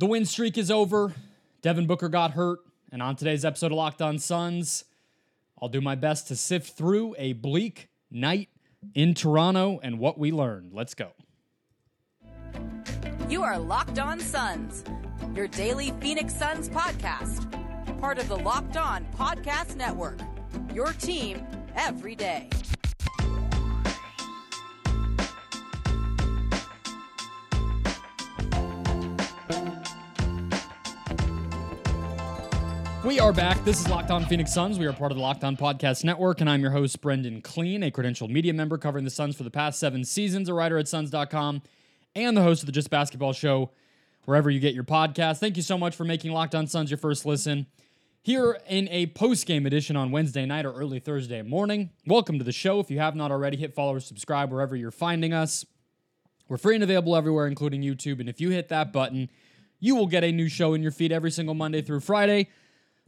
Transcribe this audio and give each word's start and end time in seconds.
The 0.00 0.06
win 0.06 0.24
streak 0.24 0.56
is 0.56 0.70
over. 0.70 1.12
Devin 1.60 1.86
Booker 1.86 2.08
got 2.08 2.30
hurt. 2.30 2.60
And 2.90 3.02
on 3.02 3.16
today's 3.16 3.44
episode 3.44 3.66
of 3.66 3.76
Locked 3.76 4.00
On 4.00 4.18
Suns, 4.18 4.84
I'll 5.60 5.68
do 5.68 5.82
my 5.82 5.94
best 5.94 6.28
to 6.28 6.36
sift 6.36 6.74
through 6.74 7.14
a 7.18 7.34
bleak 7.34 7.90
night 8.10 8.48
in 8.94 9.12
Toronto 9.12 9.78
and 9.82 9.98
what 9.98 10.16
we 10.16 10.32
learned. 10.32 10.72
Let's 10.72 10.94
go. 10.94 11.10
You 13.28 13.42
are 13.42 13.58
Locked 13.58 13.98
On 13.98 14.18
Suns, 14.18 14.84
your 15.34 15.48
daily 15.48 15.92
Phoenix 16.00 16.34
Suns 16.34 16.70
podcast, 16.70 18.00
part 18.00 18.18
of 18.18 18.26
the 18.26 18.38
Locked 18.38 18.78
On 18.78 19.04
Podcast 19.14 19.76
Network. 19.76 20.18
Your 20.72 20.94
team 20.94 21.46
every 21.76 22.14
day. 22.14 22.48
We 33.10 33.18
are 33.18 33.32
back. 33.32 33.64
This 33.64 33.80
is 33.80 33.88
Locked 33.88 34.12
On 34.12 34.24
Phoenix 34.24 34.54
Suns. 34.54 34.78
We 34.78 34.86
are 34.86 34.92
part 34.92 35.10
of 35.10 35.16
the 35.16 35.22
Locked 35.22 35.42
On 35.42 35.56
Podcast 35.56 36.04
Network, 36.04 36.40
and 36.40 36.48
I'm 36.48 36.60
your 36.60 36.70
host, 36.70 37.00
Brendon 37.00 37.42
Kleen, 37.42 37.84
a 37.84 37.90
credentialed 37.90 38.30
media 38.30 38.54
member 38.54 38.78
covering 38.78 39.04
the 39.04 39.10
Suns 39.10 39.34
for 39.34 39.42
the 39.42 39.50
past 39.50 39.80
seven 39.80 40.04
seasons, 40.04 40.48
a 40.48 40.54
writer 40.54 40.78
at 40.78 40.86
Suns.com, 40.86 41.60
and 42.14 42.36
the 42.36 42.42
host 42.42 42.62
of 42.62 42.66
the 42.66 42.72
Just 42.72 42.88
Basketball 42.88 43.32
Show, 43.32 43.72
wherever 44.26 44.48
you 44.48 44.60
get 44.60 44.74
your 44.74 44.84
podcast. 44.84 45.40
Thank 45.40 45.56
you 45.56 45.62
so 45.64 45.76
much 45.76 45.96
for 45.96 46.04
making 46.04 46.30
Locked 46.30 46.54
On 46.54 46.68
Suns 46.68 46.88
your 46.88 46.98
first 46.98 47.26
listen. 47.26 47.66
Here 48.22 48.60
in 48.68 48.86
a 48.90 49.06
post 49.06 49.44
game 49.44 49.66
edition 49.66 49.96
on 49.96 50.12
Wednesday 50.12 50.46
night 50.46 50.64
or 50.64 50.72
early 50.72 51.00
Thursday 51.00 51.42
morning. 51.42 51.90
Welcome 52.06 52.38
to 52.38 52.44
the 52.44 52.52
show. 52.52 52.78
If 52.78 52.92
you 52.92 53.00
have 53.00 53.16
not 53.16 53.32
already, 53.32 53.56
hit 53.56 53.74
follow 53.74 53.94
or 53.94 54.00
subscribe 54.00 54.52
wherever 54.52 54.76
you're 54.76 54.92
finding 54.92 55.32
us. 55.32 55.66
We're 56.48 56.58
free 56.58 56.76
and 56.76 56.84
available 56.84 57.16
everywhere, 57.16 57.48
including 57.48 57.82
YouTube. 57.82 58.20
And 58.20 58.28
if 58.28 58.40
you 58.40 58.50
hit 58.50 58.68
that 58.68 58.92
button, 58.92 59.30
you 59.80 59.96
will 59.96 60.06
get 60.06 60.22
a 60.22 60.30
new 60.30 60.48
show 60.48 60.74
in 60.74 60.82
your 60.82 60.92
feed 60.92 61.10
every 61.10 61.32
single 61.32 61.56
Monday 61.56 61.82
through 61.82 62.00
Friday. 62.00 62.50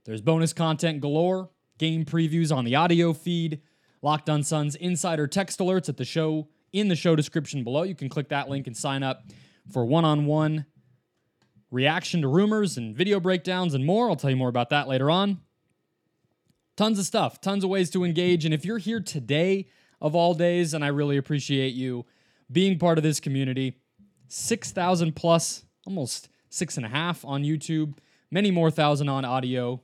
There's 0.04 0.20
bonus 0.20 0.52
content 0.52 1.00
galore, 1.00 1.50
game 1.78 2.04
previews 2.04 2.54
on 2.54 2.64
the 2.64 2.74
audio 2.74 3.12
feed, 3.12 3.60
Locked 4.04 4.28
on 4.28 4.42
Suns 4.42 4.74
insider 4.74 5.28
text 5.28 5.60
alerts 5.60 5.88
at 5.88 5.96
the 5.96 6.04
show 6.04 6.48
in 6.72 6.88
the 6.88 6.96
show 6.96 7.14
description 7.14 7.62
below. 7.62 7.84
You 7.84 7.94
can 7.94 8.08
click 8.08 8.30
that 8.30 8.48
link 8.48 8.66
and 8.66 8.76
sign 8.76 9.04
up 9.04 9.22
for 9.70 9.84
one-on-one 9.84 10.66
reaction 11.70 12.20
to 12.22 12.28
rumors 12.28 12.76
and 12.76 12.96
video 12.96 13.20
breakdowns 13.20 13.74
and 13.74 13.86
more. 13.86 14.10
I'll 14.10 14.16
tell 14.16 14.30
you 14.30 14.36
more 14.36 14.48
about 14.48 14.70
that 14.70 14.88
later 14.88 15.08
on. 15.08 15.40
Tons 16.76 16.98
of 16.98 17.04
stuff, 17.04 17.40
tons 17.40 17.62
of 17.62 17.70
ways 17.70 17.90
to 17.90 18.02
engage. 18.02 18.44
And 18.44 18.52
if 18.52 18.64
you're 18.64 18.78
here 18.78 19.00
today 19.00 19.68
of 20.00 20.16
all 20.16 20.34
days, 20.34 20.74
and 20.74 20.84
I 20.84 20.88
really 20.88 21.16
appreciate 21.16 21.74
you 21.74 22.04
being 22.50 22.78
part 22.78 22.98
of 22.98 23.04
this 23.04 23.20
community, 23.20 23.78
6,000 24.26 25.14
plus, 25.14 25.64
almost 25.86 26.28
six 26.48 26.76
and 26.76 26.84
a 26.84 26.88
half 26.88 27.24
on 27.24 27.44
YouTube, 27.44 27.98
many 28.30 28.50
more 28.50 28.70
thousand 28.70 29.08
on 29.08 29.24
audio. 29.24 29.80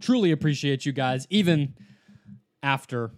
Truly 0.00 0.30
appreciate 0.30 0.84
you 0.84 0.92
guys, 0.92 1.26
even 1.30 1.74
after 2.62 3.12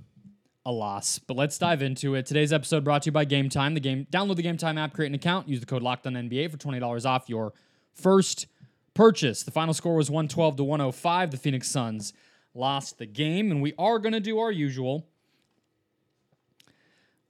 a 0.65 0.73
loss. 0.73 1.19
But 1.19 1.37
let's 1.37 1.59
dive 1.59 1.83
into 1.83 2.15
it. 2.15 2.27
Today's 2.27 2.53
episode 2.53 2.84
brought 2.84 3.03
to 3.03 3.07
you 3.07 3.12
by 3.12 3.25
Game 3.25 3.48
Time. 3.48 3.75
The 3.75 3.81
game 3.81 4.07
download 4.11 4.37
the 4.37 4.43
Game 4.43 4.57
Time 4.57 4.79
app, 4.79 4.93
create 4.93 5.09
an 5.09 5.15
account, 5.15 5.49
use 5.49 5.61
the 5.61 5.67
code 5.67 5.83
LOCKEDONNBA 5.83 6.51
for 6.51 6.56
$20 6.56 7.06
off 7.06 7.29
your 7.29 7.53
first 7.95 8.47
purchase. 8.95 9.43
The 9.43 9.51
final 9.51 9.75
score 9.75 9.95
was 9.95 10.11
112 10.11 10.56
to 10.56 10.65
105. 10.65 11.31
The 11.31 11.37
Phoenix 11.37 11.69
Suns 11.69 12.12
lost 12.55 12.99
the 12.99 13.06
game, 13.06 13.51
and 13.51 13.62
we 13.62 13.73
are 13.79 13.99
going 13.99 14.12
to 14.12 14.21
do 14.21 14.39
our 14.39 14.53
usual 14.53 15.06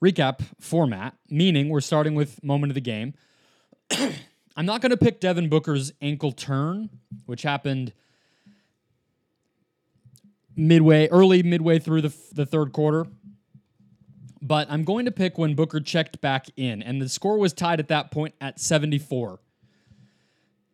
recap 0.02 0.41
format, 0.60 1.14
meaning 1.28 1.69
we're 1.69 1.80
starting 1.80 2.14
with 2.14 2.42
moment 2.42 2.70
of 2.70 2.74
the 2.74 2.80
game. 2.80 3.14
I'm 4.56 4.66
not 4.66 4.80
going 4.80 4.91
to 4.91 4.96
pick 4.96 5.20
Devin 5.20 5.48
Booker's 5.48 5.92
ankle 6.00 6.32
turn, 6.32 6.91
which 7.26 7.42
happened 7.42 7.92
midway, 10.58 11.08
early 11.08 11.42
midway 11.42 11.78
through 11.78 12.02
the, 12.02 12.14
the 12.32 12.44
third 12.44 12.72
quarter. 12.72 13.06
But 14.42 14.70
I'm 14.70 14.84
going 14.84 15.06
to 15.06 15.10
pick 15.10 15.38
when 15.38 15.54
Booker 15.54 15.80
checked 15.80 16.20
back 16.20 16.46
in, 16.56 16.82
and 16.82 17.00
the 17.00 17.08
score 17.08 17.38
was 17.38 17.52
tied 17.52 17.80
at 17.80 17.88
that 17.88 18.10
point 18.10 18.34
at 18.41 18.60
74. 18.60 19.41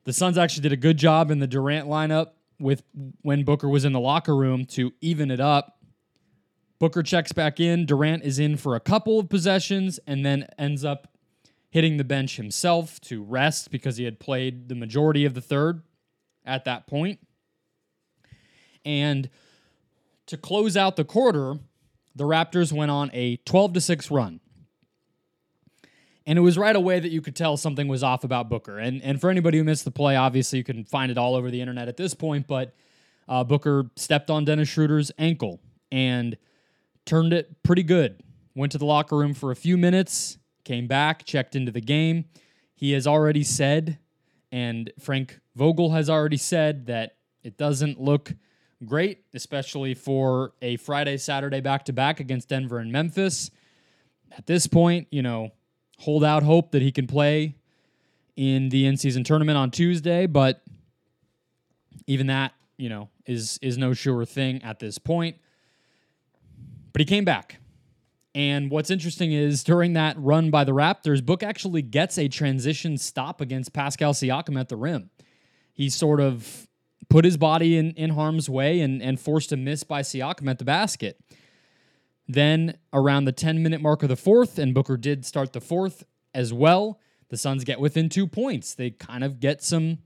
The 0.05 0.13
Suns 0.13 0.37
actually 0.37 0.63
did 0.63 0.73
a 0.73 0.77
good 0.77 0.97
job 0.97 1.31
in 1.31 1.39
the 1.39 1.47
Durant 1.47 1.89
lineup 1.89 2.33
with 2.59 2.83
when 3.23 3.45
Booker 3.45 3.69
was 3.69 3.85
in 3.85 3.93
the 3.93 4.01
locker 4.01 4.37
room 4.37 4.65
to 4.67 4.93
even 5.01 5.31
it 5.31 5.41
up. 5.41 5.79
Booker 6.79 7.03
checks 7.03 7.33
back 7.33 7.59
in. 7.59 7.87
Durant 7.87 8.23
is 8.23 8.39
in 8.39 8.57
for 8.57 8.75
a 8.75 8.81
couple 8.81 9.19
of 9.19 9.29
possessions 9.29 9.99
and 10.07 10.25
then 10.27 10.47
ends 10.59 10.85
up 10.85 11.09
hitting 11.71 11.97
the 11.97 12.05
bench 12.05 12.37
himself 12.37 13.01
to 13.01 13.23
rest 13.23 13.71
because 13.71 13.97
he 13.97 14.05
had 14.05 14.21
played 14.21 14.69
the 14.69 14.75
majority 14.75 15.25
of 15.25 15.35
the 15.35 15.41
third 15.41 15.83
at 16.45 16.65
that 16.65 16.87
point. 16.87 17.19
And 18.85 19.31
to 20.27 20.37
close 20.37 20.77
out 20.77 20.97
the 20.97 21.05
quarter, 21.05 21.59
the 22.15 22.25
Raptors 22.25 22.73
went 22.73 22.91
on 22.91 23.11
a 23.13 23.37
12 23.39 23.75
to 23.75 23.81
6 23.81 24.11
run. 24.11 24.41
And 26.27 26.39
it 26.39 26.43
was 26.43 26.57
right 26.57 26.75
away 26.75 27.01
that 27.01 27.11
you 27.11 27.21
could 27.21 27.37
tell 27.37 27.57
something 27.57 27.87
was 27.87 28.03
off 28.03 28.25
about 28.25 28.49
Booker. 28.49 28.79
And 28.79 29.03
and 29.03 29.21
for 29.21 29.29
anybody 29.29 29.59
who 29.59 29.65
missed 29.65 29.85
the 29.85 29.91
play, 29.91 30.17
obviously 30.17 30.59
you 30.59 30.65
can 30.65 30.85
find 30.85 31.13
it 31.13 31.19
all 31.19 31.35
over 31.35 31.51
the 31.51 31.61
internet 31.61 31.87
at 31.89 31.99
this 31.99 32.15
point, 32.15 32.47
but 32.47 32.75
uh, 33.29 33.45
Booker 33.45 33.91
stepped 33.97 34.31
on 34.31 34.45
Dennis 34.45 34.69
Schroeder's 34.69 35.13
ankle 35.19 35.61
and 35.93 36.37
turned 37.05 37.33
it 37.33 37.63
pretty 37.63 37.83
good. 37.83 38.23
Went 38.55 38.73
to 38.73 38.79
the 38.79 38.87
locker 38.87 39.17
room 39.17 39.35
for 39.35 39.51
a 39.51 39.57
few 39.57 39.77
minutes, 39.77 40.39
came 40.65 40.87
back, 40.87 41.25
checked 41.25 41.55
into 41.55 41.73
the 41.73 41.81
game. 41.81 42.27
He 42.75 42.93
has 42.93 43.07
already 43.07 43.45
said, 43.45 43.99
and 44.51 44.93
Frank 44.99 45.41
Vogel 45.55 45.93
has 45.93 46.09
already 46.09 46.37
said, 46.37 46.87
that 46.87 47.17
it 47.43 47.57
doesn't 47.57 48.01
look 48.01 48.33
great, 48.85 49.25
especially 49.35 49.95
for 49.95 50.53
a 50.63 50.77
Friday, 50.77 51.17
Saturday 51.17 51.61
back 51.61 51.85
to 51.87 51.93
back 51.93 52.21
against 52.21 52.49
Denver 52.49 52.79
and 52.79 52.93
Memphis. 52.93 53.51
At 54.37 54.47
this 54.47 54.67
point, 54.67 55.09
you 55.11 55.23
know, 55.23 55.51
hold 55.99 56.25
out 56.25 56.43
hope 56.43 56.73
that 56.73 56.83
he 56.83 56.93
can 56.93 57.07
play 57.07 57.57
in 58.37 58.69
the 58.69 58.87
in 58.87 58.97
season 58.97 59.25
tournament 59.25 59.57
on 59.57 59.71
Tuesday, 59.71 60.27
but 60.27 60.63
even 62.07 62.27
that, 62.27 62.53
you 62.77 62.89
know, 62.89 63.09
is 63.27 63.59
is 63.63 63.79
no 63.79 63.95
sure 63.95 64.25
thing 64.25 64.63
at 64.63 64.79
this 64.79 64.99
point. 64.99 65.37
But 66.93 67.01
he 67.01 67.05
came 67.05 67.25
back. 67.25 67.59
And 68.37 68.71
what's 68.71 68.91
interesting 68.91 69.33
is 69.33 69.63
during 69.63 69.93
that 69.93 70.17
run 70.19 70.51
by 70.51 70.65
the 70.65 70.73
Raptors, 70.73 71.25
Book 71.25 71.45
actually 71.45 71.83
gets 71.83 72.19
a 72.19 72.27
transition 72.27 72.99
stop 72.99 73.41
against 73.41 73.73
Pascal 73.73 74.13
Siakam 74.13 74.59
at 74.59 74.69
the 74.69 74.77
rim. 74.77 75.11
He 75.73 75.89
sort 75.89 76.21
of 76.21 76.67
put 77.09 77.25
his 77.25 77.37
body 77.37 77.77
in, 77.77 77.93
in 77.93 78.11
harm's 78.11 78.49
way 78.49 78.81
and, 78.81 79.03
and 79.03 79.21
forced 79.21 79.53
a 79.53 79.57
miss 79.57 79.85
by 79.85 80.03
Siakam 80.03 80.49
at 80.49 80.59
the 80.59 80.65
basket. 80.65 81.21
Then 82.27 82.79
around 82.93 83.27
the 83.27 83.33
10 83.33 83.63
minute 83.63 83.81
mark 83.81 84.03
of 84.03 84.09
the 84.09 84.17
fourth, 84.17 84.59
and 84.59 84.75
Booker 84.75 84.97
did 84.97 85.25
start 85.25 85.53
the 85.53 85.61
fourth 85.61 86.05
as 86.33 86.53
well, 86.53 87.01
the 87.29 87.37
Suns 87.37 87.65
get 87.65 87.81
within 87.81 88.09
two 88.09 88.27
points. 88.27 88.75
They 88.75 88.91
kind 88.91 89.25
of 89.25 89.41
get 89.41 89.63
some, 89.63 89.99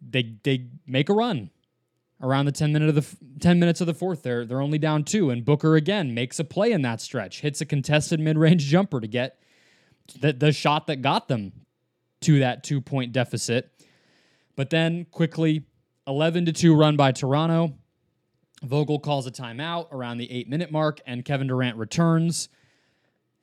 they, 0.00 0.36
they 0.42 0.68
make 0.86 1.08
a 1.08 1.14
run 1.14 1.50
around 2.22 2.46
the 2.46 2.52
10 2.52 2.72
minute 2.72 2.88
of 2.88 2.94
the 2.94 3.16
10 3.40 3.58
minutes 3.58 3.80
of 3.80 3.86
the 3.86 3.94
fourth 3.94 4.22
they're 4.22 4.46
they're 4.46 4.60
only 4.60 4.78
down 4.78 5.02
2 5.02 5.30
and 5.30 5.44
Booker 5.44 5.74
again 5.74 6.14
makes 6.14 6.38
a 6.38 6.44
play 6.44 6.70
in 6.70 6.82
that 6.82 7.00
stretch 7.00 7.40
hits 7.40 7.60
a 7.60 7.66
contested 7.66 8.20
mid-range 8.20 8.64
jumper 8.64 9.00
to 9.00 9.08
get 9.08 9.38
the, 10.20 10.32
the 10.32 10.52
shot 10.52 10.86
that 10.86 11.02
got 11.02 11.28
them 11.28 11.52
to 12.20 12.38
that 12.38 12.62
2 12.62 12.80
point 12.80 13.12
deficit 13.12 13.71
but 14.56 14.70
then 14.70 15.06
quickly 15.10 15.64
11 16.06 16.46
to 16.46 16.52
2 16.52 16.74
run 16.74 16.96
by 16.96 17.12
Toronto 17.12 17.74
Vogel 18.62 18.98
calls 18.98 19.26
a 19.26 19.30
timeout 19.30 19.92
around 19.92 20.18
the 20.18 20.30
8 20.30 20.48
minute 20.48 20.70
mark 20.70 21.00
and 21.06 21.24
Kevin 21.24 21.46
Durant 21.46 21.76
returns 21.76 22.48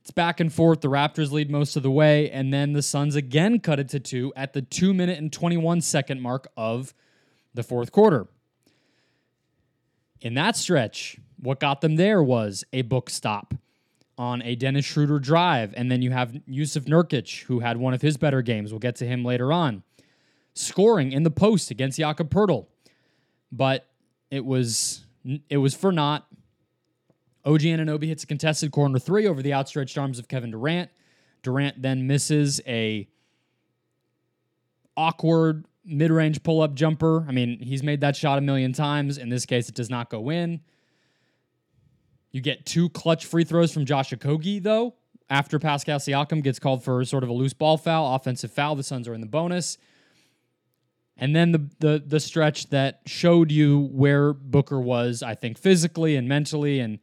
it's 0.02 0.12
back 0.12 0.40
and 0.40 0.52
forth 0.52 0.82
the 0.82 0.88
Raptors 0.88 1.32
lead 1.32 1.52
most 1.52 1.76
of 1.76 1.84
the 1.84 1.92
way 1.92 2.30
and 2.32 2.54
then 2.54 2.74
the 2.74 2.82
Suns 2.82 3.16
again 3.16 3.60
cut 3.60 3.80
it 3.80 3.90
to 3.90 4.00
2 4.00 4.34
at 4.36 4.54
the 4.54 4.62
2 4.62 4.94
minute 4.94 5.18
and 5.18 5.32
21 5.32 5.82
second 5.82 6.22
mark 6.22 6.48
of 6.56 6.94
the 7.54 7.64
fourth 7.64 7.92
quarter 7.92 8.28
in 10.22 10.34
that 10.34 10.56
stretch, 10.56 11.18
what 11.38 11.60
got 11.60 11.82
them 11.82 11.96
there 11.96 12.22
was 12.22 12.64
a 12.74 12.82
book 12.84 13.10
stop 13.10 13.54
on 14.18 14.42
a 14.42 14.56
Dennis 14.56 14.86
Schroeder 14.86 15.20
drive. 15.20 15.74
And 15.78 15.90
then 15.90 16.02
you 16.02 16.12
have 16.12 16.32
Jusuf 16.50 16.86
Nurkic, 16.86 17.44
who 17.44 17.60
had 17.60 17.78
one 17.78 17.94
of 17.94 18.02
his 18.02 18.18
better 18.18 18.42
games. 18.42 18.72
We'll 18.72 18.80
get 18.80 18.96
to 18.98 19.06
him 19.06 19.24
later 19.24 19.54
on. 19.54 19.84
Scoring 20.54 21.12
in 21.12 21.24
the 21.24 21.32
post 21.32 21.72
against 21.72 21.98
Jakob 21.98 22.30
Poeltl. 22.30 22.68
But 23.52 23.88
it 24.30 24.46
was 24.46 25.06
it 25.50 25.58
was 25.58 25.74
for 25.74 25.92
naught. 25.92 26.26
OG 27.46 27.62
Anunoby 27.62 28.08
hits 28.08 28.24
a 28.24 28.28
contested 28.28 28.72
corner 28.72 29.00
three 29.00 29.28
over 29.28 29.42
the 29.42 29.54
outstretched 29.54 29.98
arms 29.98 30.20
of 30.20 30.28
Kevin 30.28 30.52
Durant. 30.52 30.90
Durant 31.42 31.82
then 31.82 32.06
misses 32.06 32.62
a 32.68 33.08
awkward 34.98 35.66
mid-range 35.86 36.44
pull-up 36.44 36.76
jumper. 36.76 37.26
I 37.28 37.32
mean, 37.32 37.60
he's 37.60 37.82
made 37.82 38.02
that 38.02 38.16
shot 38.16 38.38
a 38.38 38.42
million 38.42 38.74
times. 38.74 39.18
In 39.18 39.30
this 39.30 39.46
case, 39.46 39.70
it 39.70 39.76
does 39.76 39.90
not 39.90 40.10
go 40.10 40.30
in. 40.30 40.60
You 42.32 42.42
get 42.42 42.66
two 42.66 42.90
clutch 42.90 43.26
free 43.26 43.44
throws 43.44 43.74
from 43.74 43.86
Josh 43.86 44.12
Okogie, 44.12 44.62
though. 44.62 44.96
After 45.30 45.60
Pascal 45.60 46.00
Siakam 46.00 46.44
gets 46.44 46.60
called 46.60 46.84
for 46.84 47.04
sort 47.06 47.24
of 47.24 47.30
a 47.30 47.34
loose 47.34 47.54
ball 47.54 47.78
foul, 47.78 48.16
offensive 48.16 48.52
foul, 48.52 48.76
the 48.76 48.84
Suns 48.84 49.08
are 49.08 49.14
in 49.14 49.22
the 49.22 49.28
bonus. 49.28 49.78
And 51.22 51.36
then 51.36 51.52
the, 51.52 51.70
the 51.80 52.04
the 52.06 52.20
stretch 52.20 52.70
that 52.70 53.02
showed 53.06 53.52
you 53.52 53.90
where 53.92 54.32
Booker 54.34 54.80
was, 54.80 55.22
I 55.22 55.36
think 55.36 55.58
physically 55.58 56.16
and 56.16 56.30
mentally, 56.30 56.80
and 56.80 56.98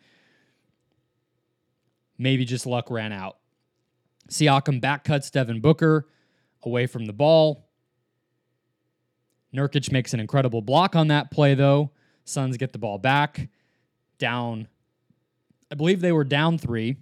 maybe 2.16 2.46
just 2.46 2.64
luck 2.64 2.90
ran 2.90 3.12
out. 3.12 3.36
Siakam 4.30 4.80
back 4.80 5.04
cuts 5.04 5.30
Devin 5.30 5.60
Booker 5.60 6.08
away 6.62 6.86
from 6.86 7.04
the 7.04 7.12
ball. 7.12 7.68
Nurkic 9.54 9.92
makes 9.92 10.14
an 10.14 10.20
incredible 10.20 10.62
block 10.62 10.96
on 10.96 11.08
that 11.08 11.30
play, 11.30 11.54
though. 11.54 11.90
Suns 12.24 12.56
get 12.56 12.72
the 12.72 12.78
ball 12.78 12.98
back, 12.98 13.48
down. 14.18 14.66
I 15.70 15.74
believe 15.74 16.00
they 16.00 16.12
were 16.12 16.24
down 16.24 16.56
three. 16.56 16.96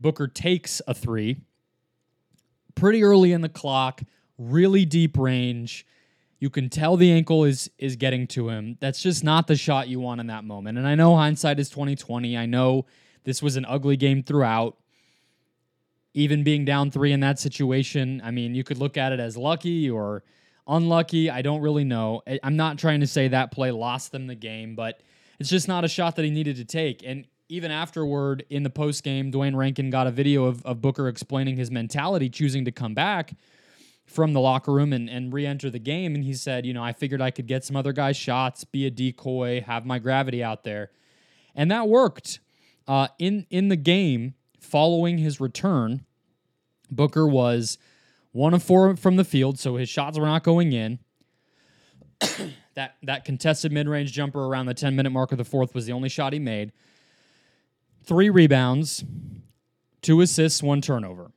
Booker 0.00 0.26
takes 0.26 0.82
a 0.86 0.94
three. 0.94 1.38
Pretty 2.74 3.02
early 3.02 3.32
in 3.32 3.42
the 3.42 3.48
clock, 3.48 4.02
really 4.36 4.84
deep 4.84 5.16
range. 5.16 5.86
You 6.40 6.50
can 6.50 6.68
tell 6.68 6.96
the 6.96 7.10
ankle 7.10 7.44
is 7.44 7.70
is 7.78 7.96
getting 7.96 8.26
to 8.28 8.48
him. 8.48 8.76
That's 8.80 9.02
just 9.02 9.24
not 9.24 9.46
the 9.46 9.56
shot 9.56 9.88
you 9.88 10.00
want 10.00 10.20
in 10.20 10.28
that 10.28 10.44
moment. 10.44 10.78
And 10.78 10.86
I 10.86 10.94
know 10.94 11.16
hindsight 11.16 11.58
is 11.58 11.68
2020. 11.68 12.36
I 12.36 12.46
know 12.46 12.86
this 13.24 13.42
was 13.42 13.56
an 13.56 13.64
ugly 13.66 13.96
game 13.96 14.22
throughout. 14.22 14.76
Even 16.14 16.42
being 16.42 16.64
down 16.64 16.90
3 16.90 17.12
in 17.12 17.20
that 17.20 17.38
situation, 17.38 18.20
I 18.24 18.30
mean, 18.30 18.54
you 18.54 18.64
could 18.64 18.78
look 18.78 18.96
at 18.96 19.12
it 19.12 19.20
as 19.20 19.36
lucky 19.36 19.90
or 19.90 20.24
unlucky. 20.66 21.30
I 21.30 21.42
don't 21.42 21.60
really 21.60 21.84
know. 21.84 22.22
I'm 22.42 22.56
not 22.56 22.78
trying 22.78 23.00
to 23.00 23.06
say 23.06 23.28
that 23.28 23.50
play 23.52 23.70
lost 23.70 24.12
them 24.12 24.26
the 24.26 24.34
game, 24.34 24.74
but 24.74 25.00
it's 25.38 25.50
just 25.50 25.68
not 25.68 25.84
a 25.84 25.88
shot 25.88 26.16
that 26.16 26.24
he 26.24 26.30
needed 26.30 26.56
to 26.56 26.64
take. 26.64 27.02
And 27.04 27.26
even 27.48 27.70
afterward 27.70 28.44
in 28.50 28.62
the 28.62 28.70
post 28.70 29.04
game, 29.04 29.30
Duane 29.30 29.56
Rankin 29.56 29.90
got 29.90 30.06
a 30.06 30.10
video 30.10 30.44
of, 30.44 30.64
of 30.64 30.80
Booker 30.80 31.08
explaining 31.08 31.56
his 31.56 31.70
mentality, 31.70 32.28
choosing 32.28 32.64
to 32.64 32.72
come 32.72 32.94
back 32.94 33.34
from 34.08 34.32
the 34.32 34.40
locker 34.40 34.72
room 34.72 34.92
and, 34.92 35.08
and 35.08 35.32
re 35.32 35.46
enter 35.46 35.70
the 35.70 35.78
game. 35.78 36.14
And 36.14 36.24
he 36.24 36.34
said, 36.34 36.66
You 36.66 36.72
know, 36.72 36.82
I 36.82 36.92
figured 36.92 37.20
I 37.20 37.30
could 37.30 37.46
get 37.46 37.64
some 37.64 37.76
other 37.76 37.92
guys' 37.92 38.16
shots, 38.16 38.64
be 38.64 38.86
a 38.86 38.90
decoy, 38.90 39.60
have 39.60 39.86
my 39.86 39.98
gravity 39.98 40.42
out 40.42 40.64
there. 40.64 40.90
And 41.54 41.70
that 41.70 41.88
worked. 41.88 42.40
Uh, 42.86 43.08
in, 43.18 43.46
in 43.50 43.68
the 43.68 43.76
game 43.76 44.34
following 44.58 45.18
his 45.18 45.40
return, 45.40 46.06
Booker 46.90 47.26
was 47.26 47.76
one 48.32 48.54
of 48.54 48.62
four 48.62 48.96
from 48.96 49.16
the 49.16 49.24
field, 49.24 49.58
so 49.58 49.76
his 49.76 49.90
shots 49.90 50.18
were 50.18 50.24
not 50.24 50.42
going 50.42 50.72
in. 50.72 50.98
that 52.74 52.96
that 53.02 53.24
contested 53.24 53.72
mid-range 53.72 54.12
jumper 54.12 54.46
around 54.46 54.66
the 54.66 54.74
10 54.74 54.96
minute 54.96 55.10
mark 55.10 55.32
of 55.32 55.38
the 55.38 55.44
fourth 55.44 55.74
was 55.74 55.84
the 55.84 55.92
only 55.92 56.08
shot 56.08 56.32
he 56.32 56.38
made. 56.38 56.72
Three 58.04 58.30
rebounds, 58.30 59.04
two 60.00 60.22
assists, 60.22 60.62
one 60.62 60.80
turnover. 60.80 61.30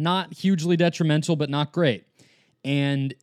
Not 0.00 0.32
hugely 0.32 0.76
detrimental, 0.76 1.36
but 1.36 1.50
not 1.50 1.72
great. 1.72 2.04
And 2.64 3.14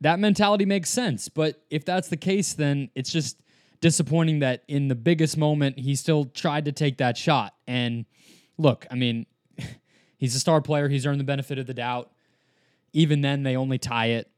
that 0.00 0.18
mentality 0.18 0.64
makes 0.64 0.90
sense. 0.90 1.28
But 1.28 1.62
if 1.70 1.84
that's 1.84 2.08
the 2.08 2.16
case, 2.16 2.52
then 2.54 2.90
it's 2.94 3.10
just 3.10 3.40
disappointing 3.80 4.38
that 4.38 4.62
in 4.68 4.88
the 4.88 4.94
biggest 4.94 5.36
moment, 5.36 5.78
he 5.78 5.94
still 5.94 6.26
tried 6.26 6.66
to 6.66 6.72
take 6.72 6.98
that 6.98 7.16
shot. 7.16 7.54
And 7.66 8.06
look, 8.56 8.86
I 8.90 8.94
mean, 8.94 9.26
he's 10.16 10.34
a 10.34 10.40
star 10.40 10.60
player. 10.60 10.88
He's 10.88 11.06
earned 11.06 11.20
the 11.20 11.24
benefit 11.24 11.58
of 11.58 11.66
the 11.66 11.74
doubt. 11.74 12.10
Even 12.92 13.20
then, 13.20 13.42
they 13.42 13.56
only 13.56 13.78
tie 13.78 14.06
it. 14.06 14.30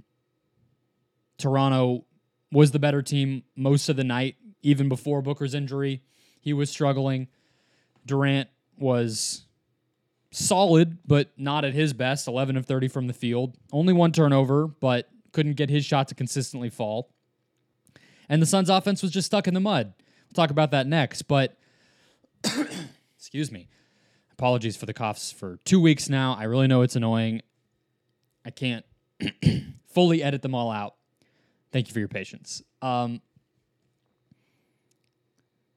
Toronto 1.36 2.04
was 2.50 2.70
the 2.70 2.78
better 2.78 3.02
team 3.02 3.42
most 3.54 3.88
of 3.88 3.96
the 3.96 4.04
night, 4.04 4.36
even 4.62 4.88
before 4.88 5.20
Booker's 5.20 5.54
injury. 5.54 6.02
He 6.40 6.52
was 6.52 6.70
struggling. 6.70 7.28
Durant 8.06 8.48
was 8.78 9.45
solid, 10.30 10.98
but 11.06 11.30
not 11.36 11.64
at 11.64 11.74
his 11.74 11.92
best 11.92 12.28
11 12.28 12.56
of 12.56 12.66
30 12.66 12.88
from 12.88 13.06
the 13.06 13.12
field. 13.12 13.56
Only 13.72 13.92
one 13.92 14.12
turnover, 14.12 14.66
but 14.66 15.08
couldn't 15.32 15.54
get 15.54 15.70
his 15.70 15.84
shot 15.84 16.08
to 16.08 16.14
consistently 16.14 16.70
fall. 16.70 17.10
And 18.28 18.42
the 18.42 18.46
Suns' 18.46 18.70
offense 18.70 19.02
was 19.02 19.12
just 19.12 19.26
stuck 19.26 19.46
in 19.46 19.54
the 19.54 19.60
mud. 19.60 19.92
We'll 19.98 20.34
talk 20.34 20.50
about 20.50 20.70
that 20.72 20.86
next, 20.86 21.22
but 21.22 21.56
excuse 23.16 23.52
me. 23.52 23.68
Apologies 24.32 24.76
for 24.76 24.84
the 24.84 24.92
coughs 24.92 25.32
for 25.32 25.58
two 25.64 25.80
weeks 25.80 26.10
now. 26.10 26.36
I 26.38 26.44
really 26.44 26.66
know 26.66 26.82
it's 26.82 26.96
annoying. 26.96 27.40
I 28.44 28.50
can't 28.50 28.84
fully 29.88 30.22
edit 30.22 30.42
them 30.42 30.54
all 30.54 30.70
out. 30.70 30.94
Thank 31.72 31.88
you 31.88 31.94
for 31.94 32.00
your 32.00 32.08
patience. 32.08 32.62
Um, 32.82 33.22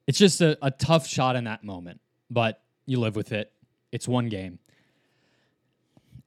it's 0.06 0.18
just 0.18 0.40
a, 0.40 0.58
a 0.60 0.70
tough 0.70 1.06
shot 1.06 1.36
in 1.36 1.44
that 1.44 1.64
moment, 1.64 2.00
but 2.28 2.62
you 2.84 2.98
live 2.98 3.16
with 3.16 3.32
it. 3.32 3.52
It's 3.92 4.06
one 4.06 4.28
game. 4.28 4.58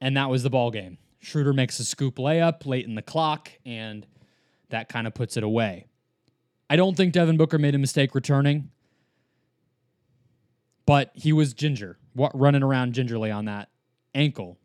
And 0.00 0.16
that 0.16 0.28
was 0.30 0.42
the 0.42 0.50
ball 0.50 0.70
game. 0.70 0.98
Schroeder 1.20 1.52
makes 1.52 1.78
a 1.78 1.84
scoop 1.84 2.16
layup 2.16 2.66
late 2.66 2.84
in 2.86 2.94
the 2.94 3.02
clock, 3.02 3.50
and 3.64 4.06
that 4.68 4.88
kind 4.88 5.06
of 5.06 5.14
puts 5.14 5.36
it 5.36 5.42
away. 5.42 5.86
I 6.68 6.76
don't 6.76 6.96
think 6.96 7.12
Devin 7.12 7.36
Booker 7.36 7.58
made 7.58 7.74
a 7.74 7.78
mistake 7.78 8.14
returning, 8.14 8.70
but 10.86 11.10
he 11.14 11.32
was 11.32 11.54
ginger, 11.54 11.98
running 12.14 12.62
around 12.62 12.92
gingerly 12.92 13.30
on 13.30 13.46
that 13.46 13.70
ankle, 14.14 14.58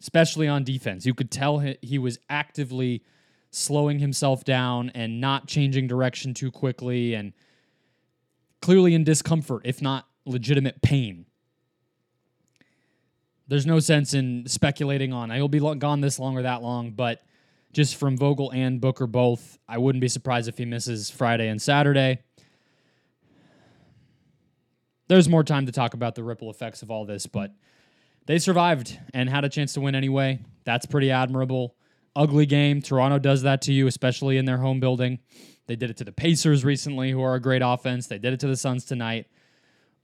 especially 0.00 0.48
on 0.48 0.64
defense. 0.64 1.04
You 1.04 1.14
could 1.14 1.30
tell 1.30 1.58
he 1.82 1.98
was 1.98 2.18
actively 2.30 3.02
slowing 3.50 3.98
himself 3.98 4.44
down 4.44 4.90
and 4.94 5.20
not 5.20 5.46
changing 5.46 5.86
direction 5.86 6.32
too 6.34 6.50
quickly 6.50 7.14
and 7.14 7.32
clearly 8.62 8.94
in 8.94 9.04
discomfort, 9.04 9.62
if 9.64 9.82
not 9.82 10.06
legitimate 10.24 10.80
pain. 10.82 11.26
There's 13.48 13.66
no 13.66 13.80
sense 13.80 14.14
in 14.14 14.44
speculating 14.46 15.12
on 15.12 15.30
he'll 15.30 15.48
be 15.48 15.58
gone 15.58 16.00
this 16.00 16.18
long 16.18 16.36
or 16.36 16.42
that 16.42 16.62
long, 16.62 16.92
but 16.92 17.22
just 17.72 17.96
from 17.96 18.16
Vogel 18.16 18.50
and 18.52 18.80
Booker 18.80 19.06
both, 19.06 19.58
I 19.66 19.78
wouldn't 19.78 20.00
be 20.00 20.08
surprised 20.08 20.48
if 20.48 20.58
he 20.58 20.64
misses 20.64 21.10
Friday 21.10 21.48
and 21.48 21.60
Saturday. 21.60 22.20
There's 25.08 25.28
more 25.28 25.42
time 25.42 25.64
to 25.66 25.72
talk 25.72 25.94
about 25.94 26.14
the 26.14 26.22
ripple 26.22 26.50
effects 26.50 26.82
of 26.82 26.90
all 26.90 27.06
this, 27.06 27.26
but 27.26 27.54
they 28.26 28.38
survived 28.38 28.98
and 29.14 29.30
had 29.30 29.44
a 29.44 29.48
chance 29.48 29.72
to 29.72 29.80
win 29.80 29.94
anyway. 29.94 30.40
That's 30.64 30.84
pretty 30.84 31.10
admirable. 31.10 31.74
Ugly 32.14 32.44
game. 32.44 32.82
Toronto 32.82 33.18
does 33.18 33.42
that 33.42 33.62
to 33.62 33.72
you, 33.72 33.86
especially 33.86 34.36
in 34.36 34.44
their 34.44 34.58
home 34.58 34.80
building. 34.80 35.20
They 35.66 35.76
did 35.76 35.88
it 35.88 35.96
to 35.98 36.04
the 36.04 36.12
Pacers 36.12 36.62
recently, 36.62 37.10
who 37.10 37.22
are 37.22 37.34
a 37.34 37.40
great 37.40 37.62
offense. 37.64 38.06
They 38.06 38.18
did 38.18 38.34
it 38.34 38.40
to 38.40 38.46
the 38.46 38.56
Suns 38.56 38.84
tonight. 38.84 39.26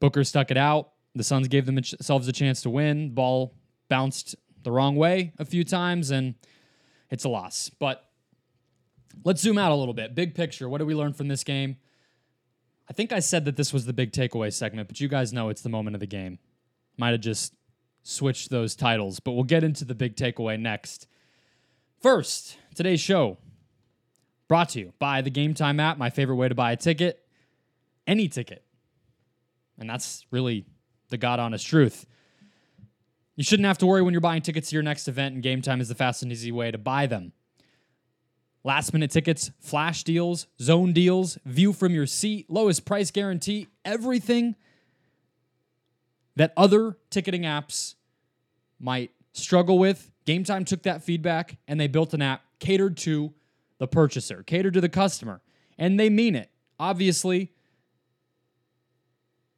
Booker 0.00 0.24
stuck 0.24 0.50
it 0.50 0.56
out. 0.56 0.93
The 1.14 1.24
Suns 1.24 1.48
gave 1.48 1.66
themselves 1.66 2.26
a 2.28 2.32
chance 2.32 2.62
to 2.62 2.70
win. 2.70 3.08
The 3.08 3.14
ball 3.14 3.54
bounced 3.88 4.34
the 4.62 4.72
wrong 4.72 4.96
way 4.96 5.32
a 5.38 5.44
few 5.44 5.62
times, 5.62 6.10
and 6.10 6.34
it's 7.10 7.24
a 7.24 7.28
loss. 7.28 7.70
But 7.78 8.04
let's 9.24 9.40
zoom 9.40 9.58
out 9.58 9.70
a 9.70 9.76
little 9.76 9.94
bit. 9.94 10.14
Big 10.14 10.34
picture. 10.34 10.68
What 10.68 10.78
did 10.78 10.86
we 10.86 10.94
learn 10.94 11.12
from 11.12 11.28
this 11.28 11.44
game? 11.44 11.76
I 12.88 12.92
think 12.92 13.12
I 13.12 13.20
said 13.20 13.44
that 13.44 13.56
this 13.56 13.72
was 13.72 13.86
the 13.86 13.92
big 13.92 14.12
takeaway 14.12 14.52
segment, 14.52 14.88
but 14.88 15.00
you 15.00 15.08
guys 15.08 15.32
know 15.32 15.48
it's 15.48 15.62
the 15.62 15.68
moment 15.68 15.94
of 15.94 16.00
the 16.00 16.06
game. 16.06 16.38
Might 16.98 17.12
have 17.12 17.20
just 17.20 17.54
switched 18.02 18.50
those 18.50 18.74
titles, 18.74 19.20
but 19.20 19.32
we'll 19.32 19.44
get 19.44 19.64
into 19.64 19.84
the 19.84 19.94
big 19.94 20.16
takeaway 20.16 20.60
next. 20.60 21.06
First, 22.02 22.58
today's 22.74 23.00
show 23.00 23.38
brought 24.48 24.70
to 24.70 24.80
you 24.80 24.92
by 24.98 25.22
the 25.22 25.30
Game 25.30 25.54
Time 25.54 25.80
app, 25.80 25.96
my 25.96 26.10
favorite 26.10 26.36
way 26.36 26.48
to 26.48 26.54
buy 26.54 26.72
a 26.72 26.76
ticket, 26.76 27.26
any 28.06 28.28
ticket. 28.28 28.62
And 29.78 29.88
that's 29.88 30.26
really 30.30 30.66
the 31.08 31.16
God 31.16 31.40
honest 31.40 31.66
truth. 31.66 32.06
You 33.36 33.44
shouldn't 33.44 33.66
have 33.66 33.78
to 33.78 33.86
worry 33.86 34.02
when 34.02 34.12
you're 34.14 34.20
buying 34.20 34.42
tickets 34.42 34.70
to 34.70 34.76
your 34.76 34.82
next 34.82 35.08
event, 35.08 35.34
and 35.34 35.42
Game 35.42 35.60
Time 35.60 35.80
is 35.80 35.88
the 35.88 35.94
fast 35.94 36.22
and 36.22 36.30
easy 36.30 36.52
way 36.52 36.70
to 36.70 36.78
buy 36.78 37.06
them. 37.06 37.32
Last 38.62 38.92
minute 38.92 39.10
tickets, 39.10 39.50
flash 39.60 40.04
deals, 40.04 40.46
zone 40.60 40.92
deals, 40.92 41.38
view 41.44 41.72
from 41.72 41.92
your 41.92 42.06
seat, 42.06 42.48
lowest 42.48 42.86
price 42.86 43.10
guarantee, 43.10 43.68
everything 43.84 44.54
that 46.36 46.52
other 46.56 46.96
ticketing 47.10 47.42
apps 47.42 47.94
might 48.80 49.10
struggle 49.32 49.78
with. 49.78 50.10
Game 50.24 50.44
Time 50.44 50.64
took 50.64 50.82
that 50.84 51.02
feedback 51.02 51.58
and 51.68 51.78
they 51.78 51.88
built 51.88 52.14
an 52.14 52.22
app 52.22 52.42
catered 52.58 52.96
to 52.98 53.34
the 53.78 53.86
purchaser, 53.86 54.42
catered 54.42 54.74
to 54.74 54.80
the 54.80 54.88
customer. 54.88 55.42
And 55.76 56.00
they 56.00 56.08
mean 56.08 56.34
it. 56.34 56.50
Obviously, 56.78 57.52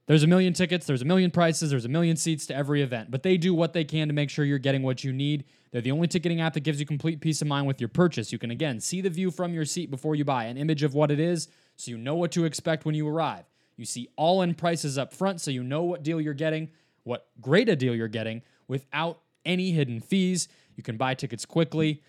there's 0.06 0.22
a 0.22 0.26
million 0.26 0.52
tickets, 0.52 0.86
there's 0.86 1.02
a 1.02 1.06
million 1.06 1.30
prices, 1.30 1.70
there's 1.70 1.84
a 1.84 1.88
million 1.88 2.16
seats 2.16 2.46
to 2.46 2.56
every 2.56 2.80
event, 2.80 3.10
but 3.10 3.22
they 3.22 3.36
do 3.36 3.52
what 3.52 3.72
they 3.72 3.84
can 3.84 4.06
to 4.08 4.14
make 4.14 4.30
sure 4.30 4.44
you're 4.44 4.58
getting 4.58 4.82
what 4.82 5.02
you 5.02 5.12
need. 5.12 5.44
They're 5.72 5.80
the 5.80 5.90
only 5.90 6.06
ticketing 6.06 6.40
app 6.40 6.54
that 6.54 6.60
gives 6.60 6.78
you 6.78 6.86
complete 6.86 7.20
peace 7.20 7.42
of 7.42 7.48
mind 7.48 7.66
with 7.66 7.80
your 7.80 7.88
purchase. 7.88 8.32
You 8.32 8.38
can, 8.38 8.52
again, 8.52 8.80
see 8.80 9.00
the 9.00 9.10
view 9.10 9.32
from 9.32 9.52
your 9.52 9.64
seat 9.64 9.90
before 9.90 10.14
you 10.14 10.24
buy, 10.24 10.44
an 10.44 10.56
image 10.56 10.84
of 10.84 10.94
what 10.94 11.10
it 11.10 11.18
is 11.18 11.48
so 11.76 11.90
you 11.90 11.98
know 11.98 12.14
what 12.14 12.32
to 12.32 12.44
expect 12.44 12.84
when 12.84 12.94
you 12.94 13.06
arrive. 13.06 13.44
You 13.76 13.84
see 13.84 14.08
all 14.16 14.42
in 14.42 14.54
prices 14.54 14.96
up 14.96 15.12
front 15.12 15.40
so 15.40 15.50
you 15.50 15.62
know 15.62 15.82
what 15.82 16.02
deal 16.02 16.20
you're 16.20 16.34
getting, 16.34 16.70
what 17.04 17.26
great 17.40 17.68
a 17.68 17.76
deal 17.76 17.94
you're 17.94 18.08
getting 18.08 18.42
without 18.68 19.20
any 19.44 19.72
hidden 19.72 20.00
fees. 20.00 20.48
You 20.76 20.82
can 20.82 20.96
buy 20.96 21.14
tickets 21.14 21.44
quickly, 21.44 22.02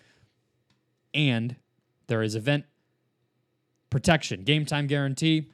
and 1.14 1.56
there 2.06 2.22
is 2.22 2.34
event 2.34 2.64
protection, 3.90 4.42
game 4.44 4.64
time 4.64 4.86
guarantee. 4.86 5.50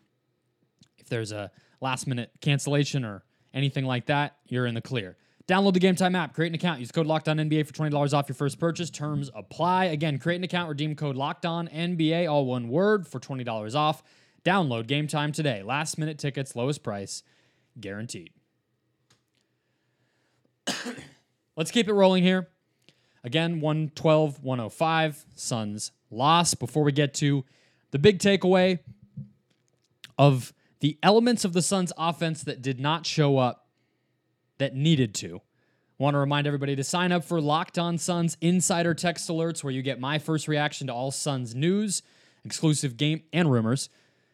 If 0.98 1.08
there's 1.08 1.32
a 1.32 1.50
last 1.84 2.06
minute 2.06 2.30
cancellation 2.40 3.04
or 3.04 3.22
anything 3.52 3.84
like 3.84 4.06
that, 4.06 4.38
you're 4.48 4.66
in 4.66 4.74
the 4.74 4.80
clear. 4.80 5.16
Download 5.46 5.74
the 5.74 5.80
Game 5.80 5.94
Time 5.94 6.14
app, 6.14 6.34
create 6.34 6.48
an 6.48 6.54
account, 6.54 6.80
use 6.80 6.90
code 6.90 7.06
Locked 7.06 7.28
On 7.28 7.36
NBA 7.36 7.66
for 7.66 7.74
$20 7.74 8.14
off 8.14 8.28
your 8.28 8.34
first 8.34 8.58
purchase. 8.58 8.88
Terms 8.88 9.30
apply. 9.34 9.84
Again, 9.84 10.18
create 10.18 10.36
an 10.36 10.44
account, 10.44 10.70
redeem 10.70 10.96
code 10.96 11.16
Locked 11.16 11.44
On 11.44 11.68
NBA, 11.68 12.30
all 12.30 12.46
one 12.46 12.68
word, 12.68 13.06
for 13.06 13.20
$20 13.20 13.74
off. 13.74 14.02
Download 14.42 14.86
Game 14.86 15.06
Time 15.06 15.32
today. 15.32 15.62
Last 15.62 15.98
minute 15.98 16.18
tickets, 16.18 16.56
lowest 16.56 16.82
price, 16.82 17.22
guaranteed. 17.78 18.30
Let's 21.56 21.70
keep 21.70 21.88
it 21.88 21.92
rolling 21.92 22.22
here. 22.22 22.48
Again, 23.22 23.60
112 23.60 24.42
105, 24.42 25.26
Suns 25.34 25.92
loss. 26.10 26.54
Before 26.54 26.82
we 26.82 26.92
get 26.92 27.12
to 27.14 27.44
the 27.90 27.98
big 27.98 28.18
takeaway 28.18 28.78
of 30.18 30.54
the 30.84 30.98
elements 31.02 31.46
of 31.46 31.54
the 31.54 31.62
Suns 31.62 31.94
offense 31.96 32.42
that 32.42 32.60
did 32.60 32.78
not 32.78 33.06
show 33.06 33.38
up 33.38 33.68
that 34.58 34.76
needed 34.76 35.14
to. 35.14 35.40
Want 35.96 36.12
to 36.12 36.18
remind 36.18 36.46
everybody 36.46 36.76
to 36.76 36.84
sign 36.84 37.10
up 37.10 37.24
for 37.24 37.40
Locked 37.40 37.78
On 37.78 37.96
Suns 37.96 38.36
insider 38.42 38.92
text 38.92 39.26
alerts, 39.30 39.64
where 39.64 39.72
you 39.72 39.80
get 39.80 39.98
my 39.98 40.18
first 40.18 40.46
reaction 40.46 40.88
to 40.88 40.92
all 40.92 41.10
Suns 41.10 41.54
news, 41.54 42.02
exclusive 42.44 42.98
game 42.98 43.22
and 43.32 43.50
rumors, 43.50 43.88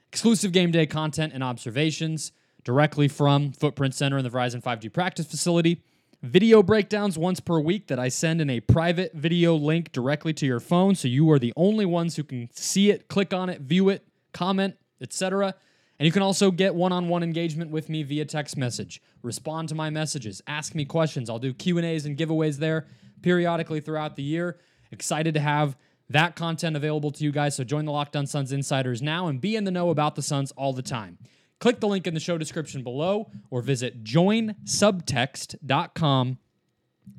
exclusive 0.08 0.50
game 0.50 0.72
day 0.72 0.86
content 0.86 1.32
and 1.32 1.44
observations 1.44 2.32
directly 2.64 3.06
from 3.06 3.52
Footprint 3.52 3.94
Center 3.94 4.18
in 4.18 4.24
the 4.24 4.30
Verizon 4.30 4.60
5G 4.60 4.92
practice 4.92 5.26
facility, 5.26 5.84
video 6.20 6.64
breakdowns 6.64 7.16
once 7.16 7.38
per 7.38 7.60
week 7.60 7.86
that 7.86 8.00
I 8.00 8.08
send 8.08 8.40
in 8.40 8.50
a 8.50 8.58
private 8.58 9.12
video 9.14 9.54
link 9.54 9.92
directly 9.92 10.32
to 10.32 10.46
your 10.46 10.58
phone, 10.58 10.96
so 10.96 11.06
you 11.06 11.30
are 11.30 11.38
the 11.38 11.52
only 11.54 11.86
ones 11.86 12.16
who 12.16 12.24
can 12.24 12.50
see 12.52 12.90
it, 12.90 13.06
click 13.06 13.32
on 13.32 13.48
it, 13.50 13.60
view 13.60 13.88
it, 13.88 14.04
comment, 14.32 14.74
etc. 15.00 15.54
And 16.00 16.06
you 16.06 16.12
can 16.12 16.22
also 16.22 16.50
get 16.50 16.74
one-on-one 16.74 17.22
engagement 17.22 17.70
with 17.70 17.88
me 17.90 18.02
via 18.02 18.24
text 18.24 18.56
message. 18.56 19.02
Respond 19.22 19.68
to 19.68 19.74
my 19.74 19.90
messages, 19.90 20.40
ask 20.46 20.74
me 20.74 20.86
questions. 20.86 21.28
I'll 21.28 21.38
do 21.38 21.52
Q&As 21.52 22.06
and 22.06 22.16
giveaways 22.16 22.56
there 22.56 22.86
periodically 23.20 23.80
throughout 23.80 24.16
the 24.16 24.22
year. 24.22 24.58
Excited 24.90 25.34
to 25.34 25.40
have 25.40 25.76
that 26.08 26.36
content 26.36 26.74
available 26.74 27.10
to 27.10 27.22
you 27.22 27.30
guys. 27.30 27.54
So 27.54 27.64
join 27.64 27.84
the 27.84 27.92
Locked 27.92 28.16
On 28.16 28.26
Suns 28.26 28.50
insiders 28.50 29.02
now 29.02 29.26
and 29.26 29.42
be 29.42 29.56
in 29.56 29.64
the 29.64 29.70
know 29.70 29.90
about 29.90 30.14
the 30.14 30.22
Suns 30.22 30.52
all 30.52 30.72
the 30.72 30.80
time. 30.80 31.18
Click 31.58 31.80
the 31.80 31.86
link 31.86 32.06
in 32.06 32.14
the 32.14 32.20
show 32.20 32.38
description 32.38 32.82
below 32.82 33.30
or 33.50 33.60
visit 33.60 34.02
joinsubtext.com 34.02 36.38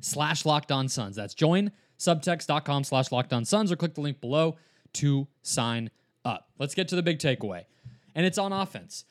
slash 0.00 0.44
locked 0.44 0.72
on 0.72 0.88
suns. 0.88 1.14
That's 1.14 1.36
joinsubtext.com 1.36 2.82
slash 2.82 3.12
locked 3.12 3.32
on 3.32 3.44
suns 3.44 3.70
or 3.70 3.76
click 3.76 3.94
the 3.94 4.00
link 4.00 4.20
below 4.20 4.56
to 4.94 5.28
sign 5.42 5.92
up. 6.24 6.48
Let's 6.58 6.74
get 6.74 6.88
to 6.88 6.96
the 6.96 7.04
big 7.04 7.20
takeaway 7.20 7.66
and 8.14 8.26
it's 8.26 8.38
on 8.38 8.52
offense. 8.52 9.04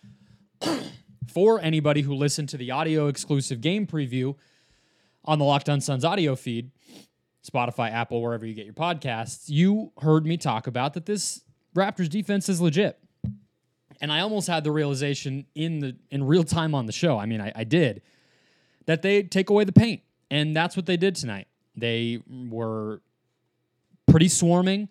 For 1.28 1.62
anybody 1.62 2.02
who 2.02 2.14
listened 2.14 2.50
to 2.50 2.58
the 2.58 2.72
audio 2.72 3.08
exclusive 3.08 3.62
game 3.62 3.88
preview 3.88 4.36
on 5.24 5.40
the 5.40 5.46
Locked 5.46 5.70
On 5.70 5.80
Suns 5.80 6.04
audio 6.04 6.36
feed, 6.36 6.72
Spotify, 7.50 7.92
Apple, 7.92 8.22
wherever 8.22 8.46
you 8.46 8.54
get 8.54 8.66
your 8.66 8.74
podcasts, 8.74 9.44
you 9.48 9.92
heard 10.02 10.26
me 10.26 10.38
talk 10.38 10.68
about 10.68 10.94
that 10.94 11.06
this 11.06 11.42
Raptors 11.76 12.10
defense 12.10 12.50
is 12.50 12.60
legit. 12.60 13.00
And 14.02 14.12
I 14.12 14.22
almost 14.22 14.48
had 14.48 14.64
the 14.64 14.72
realization 14.72 15.46
in 15.56 15.80
the 15.80 15.96
in 16.10 16.24
real 16.24 16.44
time 16.44 16.74
on 16.74 16.86
the 16.86 16.92
show. 16.92 17.18
I 17.18 17.26
mean, 17.26 17.40
I, 17.40 17.52
I 17.56 17.64
did 17.64 18.02
that 18.88 19.02
they 19.02 19.24
take 19.24 19.50
away 19.50 19.64
the 19.64 19.72
paint, 19.72 20.02
and 20.30 20.56
that's 20.56 20.76
what 20.76 20.86
they 20.86 20.98
did 20.98 21.16
tonight. 21.16 21.48
They 21.76 22.20
were 22.28 23.02
pretty 24.08 24.28
swarming. 24.28 24.90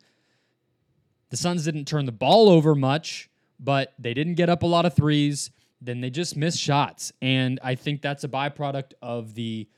The 1.31 1.37
Suns 1.37 1.65
didn't 1.65 1.87
turn 1.87 2.07
the 2.07 2.13
ball 2.13 2.49
over 2.49 2.75
much 2.75 3.30
but 3.63 3.93
they 3.99 4.15
didn't 4.15 4.35
get 4.35 4.49
up 4.49 4.63
a 4.63 4.67
lot 4.67 4.87
of 4.87 4.95
threes. 4.95 5.51
Then 5.81 6.01
they 6.01 6.11
just 6.11 6.37
missed 6.37 6.59
shots. 6.59 7.13
And 7.23 7.61
I 7.63 7.75
think 7.75 8.03
that's 8.03 8.25
a 8.25 8.29
byproduct 8.29 8.93
of 9.03 9.35
the 9.35 9.69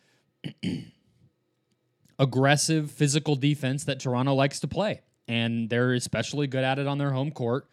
aggressive 2.19 2.91
physical 2.91 3.37
defense 3.37 3.85
that 3.85 4.01
Toronto 4.01 4.35
likes 4.35 4.61
to 4.61 4.69
play. 4.69 5.03
And 5.29 5.69
they're 5.69 5.95
especially 5.95 6.47
good 6.47 6.65
at 6.65 6.79
it 6.79 6.87
on 6.87 6.99
their 6.99 7.11
home 7.11 7.31
court. 7.31 7.69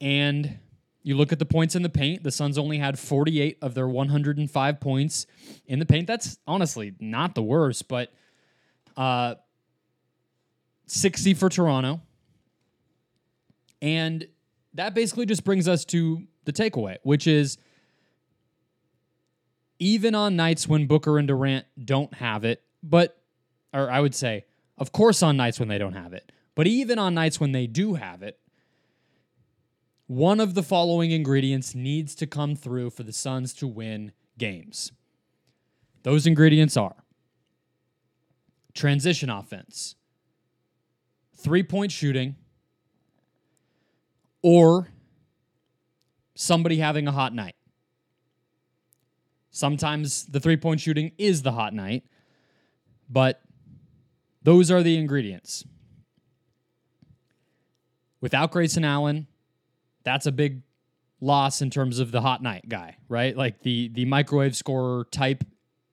And 0.00 0.58
you 1.02 1.16
look 1.16 1.32
at 1.32 1.38
the 1.38 1.46
points 1.46 1.74
in 1.74 1.82
the 1.82 1.88
paint, 1.88 2.22
the 2.22 2.30
Suns 2.30 2.58
only 2.58 2.78
had 2.78 2.98
48 2.98 3.58
of 3.62 3.74
their 3.74 3.88
105 3.88 4.80
points 4.80 5.26
in 5.66 5.78
the 5.78 5.86
paint. 5.86 6.06
That's 6.06 6.38
honestly 6.46 6.94
not 7.00 7.34
the 7.34 7.42
worst, 7.42 7.88
but 7.88 8.12
uh, 8.96 9.36
60 10.86 11.34
for 11.34 11.48
Toronto. 11.48 12.00
And 13.80 14.26
that 14.78 14.94
basically 14.94 15.26
just 15.26 15.42
brings 15.42 15.66
us 15.66 15.84
to 15.84 16.22
the 16.44 16.52
takeaway, 16.52 16.98
which 17.02 17.26
is 17.26 17.58
even 19.80 20.14
on 20.14 20.36
nights 20.36 20.68
when 20.68 20.86
Booker 20.86 21.18
and 21.18 21.26
Durant 21.26 21.66
don't 21.84 22.14
have 22.14 22.44
it, 22.44 22.62
but, 22.80 23.20
or 23.74 23.90
I 23.90 23.98
would 23.98 24.14
say, 24.14 24.44
of 24.76 24.92
course, 24.92 25.20
on 25.20 25.36
nights 25.36 25.58
when 25.58 25.68
they 25.68 25.78
don't 25.78 25.94
have 25.94 26.12
it, 26.12 26.30
but 26.54 26.68
even 26.68 26.96
on 26.96 27.12
nights 27.12 27.40
when 27.40 27.50
they 27.50 27.66
do 27.66 27.94
have 27.94 28.22
it, 28.22 28.38
one 30.06 30.38
of 30.38 30.54
the 30.54 30.62
following 30.62 31.10
ingredients 31.10 31.74
needs 31.74 32.14
to 32.14 32.28
come 32.28 32.54
through 32.54 32.90
for 32.90 33.02
the 33.02 33.12
Suns 33.12 33.52
to 33.54 33.66
win 33.66 34.12
games. 34.38 34.92
Those 36.04 36.24
ingredients 36.24 36.76
are 36.76 36.94
transition 38.74 39.28
offense, 39.28 39.96
three 41.36 41.64
point 41.64 41.90
shooting, 41.90 42.36
or 44.42 44.88
somebody 46.34 46.78
having 46.78 47.08
a 47.08 47.12
hot 47.12 47.34
night. 47.34 47.56
Sometimes 49.50 50.26
the 50.26 50.40
three 50.40 50.56
point 50.56 50.80
shooting 50.80 51.12
is 51.18 51.42
the 51.42 51.52
hot 51.52 51.74
night, 51.74 52.04
but 53.10 53.42
those 54.42 54.70
are 54.70 54.82
the 54.82 54.96
ingredients. 54.96 55.64
Without 58.20 58.50
Grayson 58.52 58.84
Allen, 58.84 59.26
that's 60.04 60.26
a 60.26 60.32
big 60.32 60.62
loss 61.20 61.60
in 61.60 61.70
terms 61.70 61.98
of 61.98 62.12
the 62.12 62.20
hot 62.20 62.42
night 62.42 62.68
guy, 62.68 62.96
right? 63.08 63.36
Like 63.36 63.62
the 63.62 63.88
the 63.88 64.04
microwave 64.04 64.54
scorer 64.54 65.06
type. 65.10 65.44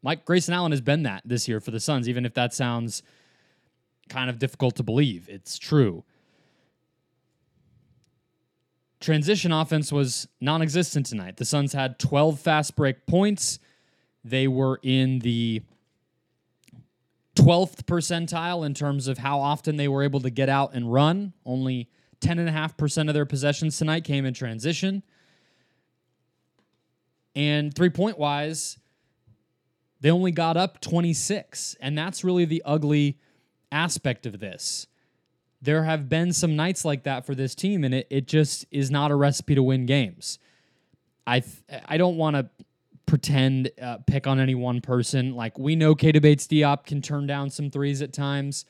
Mike 0.03 0.25
Grayson 0.25 0.53
Allen 0.53 0.71
has 0.71 0.81
been 0.81 1.03
that 1.03 1.23
this 1.25 1.47
year 1.47 1.59
for 1.59 1.71
the 1.71 1.79
Suns, 1.79 2.07
even 2.07 2.25
if 2.25 2.35
that 2.35 2.53
sounds 2.53 3.01
kind 4.09 4.29
of 4.29 4.37
difficult 4.37 4.75
to 4.75 4.83
believe. 4.83 5.27
It's 5.27 5.57
true 5.57 6.03
transition 9.05 9.51
offense 9.51 9.91
was 9.91 10.27
non 10.41 10.63
existent 10.63 11.05
tonight. 11.05 11.37
The 11.37 11.45
Suns 11.45 11.73
had 11.73 11.99
12 11.99 12.39
fast 12.39 12.75
break 12.75 13.05
points. 13.05 13.59
They 14.23 14.47
were 14.47 14.79
in 14.81 15.19
the 15.19 15.61
12th 17.35 17.83
percentile 17.83 18.65
in 18.65 18.73
terms 18.73 19.07
of 19.07 19.19
how 19.19 19.39
often 19.39 19.75
they 19.75 19.87
were 19.87 20.01
able 20.01 20.21
to 20.21 20.31
get 20.31 20.49
out 20.49 20.73
and 20.73 20.91
run. 20.91 21.33
Only 21.45 21.87
10.5% 22.21 23.07
of 23.07 23.13
their 23.13 23.27
possessions 23.27 23.77
tonight 23.77 24.03
came 24.03 24.25
in 24.25 24.33
transition. 24.33 25.03
And 27.35 27.75
three 27.75 27.91
point 27.91 28.17
wise, 28.17 28.79
they 30.01 30.09
only 30.09 30.31
got 30.31 30.57
up 30.57 30.81
26. 30.81 31.75
And 31.79 31.95
that's 31.95 32.23
really 32.23 32.45
the 32.45 32.63
ugly 32.65 33.19
aspect 33.71 34.25
of 34.25 34.39
this 34.39 34.87
there 35.65 35.83
have 35.83 36.07
been 36.07 36.31
some 36.31 36.55
nights 36.55 36.85
like 36.85 37.03
that 37.03 37.25
for 37.25 37.35
this 37.35 37.55
team, 37.55 37.83
and 37.83 37.93
it, 37.93 38.07
it 38.09 38.27
just 38.27 38.65
is 38.71 38.89
not 38.89 39.11
a 39.11 39.15
recipe 39.15 39.55
to 39.55 39.63
win 39.63 39.85
games. 39.85 40.39
I 41.27 41.41
th- 41.41 41.81
I 41.87 41.97
don't 41.97 42.17
want 42.17 42.35
to 42.35 42.49
pretend 43.05 43.71
uh, 43.81 43.97
pick 44.07 44.27
on 44.27 44.39
any 44.39 44.55
one 44.55 44.81
person. 44.81 45.35
Like 45.35 45.57
we 45.59 45.75
know 45.75 45.95
Keita 45.95 46.21
Bates 46.21 46.47
Diop 46.47 46.85
can 46.85 47.01
turn 47.01 47.27
down 47.27 47.49
some 47.49 47.69
threes 47.69 48.01
at 48.01 48.13
times. 48.13 48.65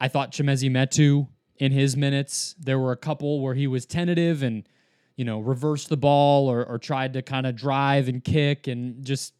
I 0.00 0.08
thought 0.08 0.32
Chimezie 0.32 0.70
Metu 0.70 1.28
in 1.58 1.72
his 1.72 1.96
minutes, 1.96 2.56
there 2.58 2.78
were 2.78 2.92
a 2.92 2.96
couple 2.96 3.40
where 3.40 3.54
he 3.54 3.66
was 3.66 3.86
tentative 3.86 4.42
and 4.42 4.68
you 5.16 5.24
know 5.24 5.38
reversed 5.38 5.90
the 5.90 5.96
ball 5.96 6.48
or, 6.48 6.64
or 6.64 6.78
tried 6.78 7.12
to 7.12 7.22
kind 7.22 7.46
of 7.46 7.54
drive 7.54 8.08
and 8.08 8.24
kick 8.24 8.66
and 8.66 9.04
just 9.04 9.34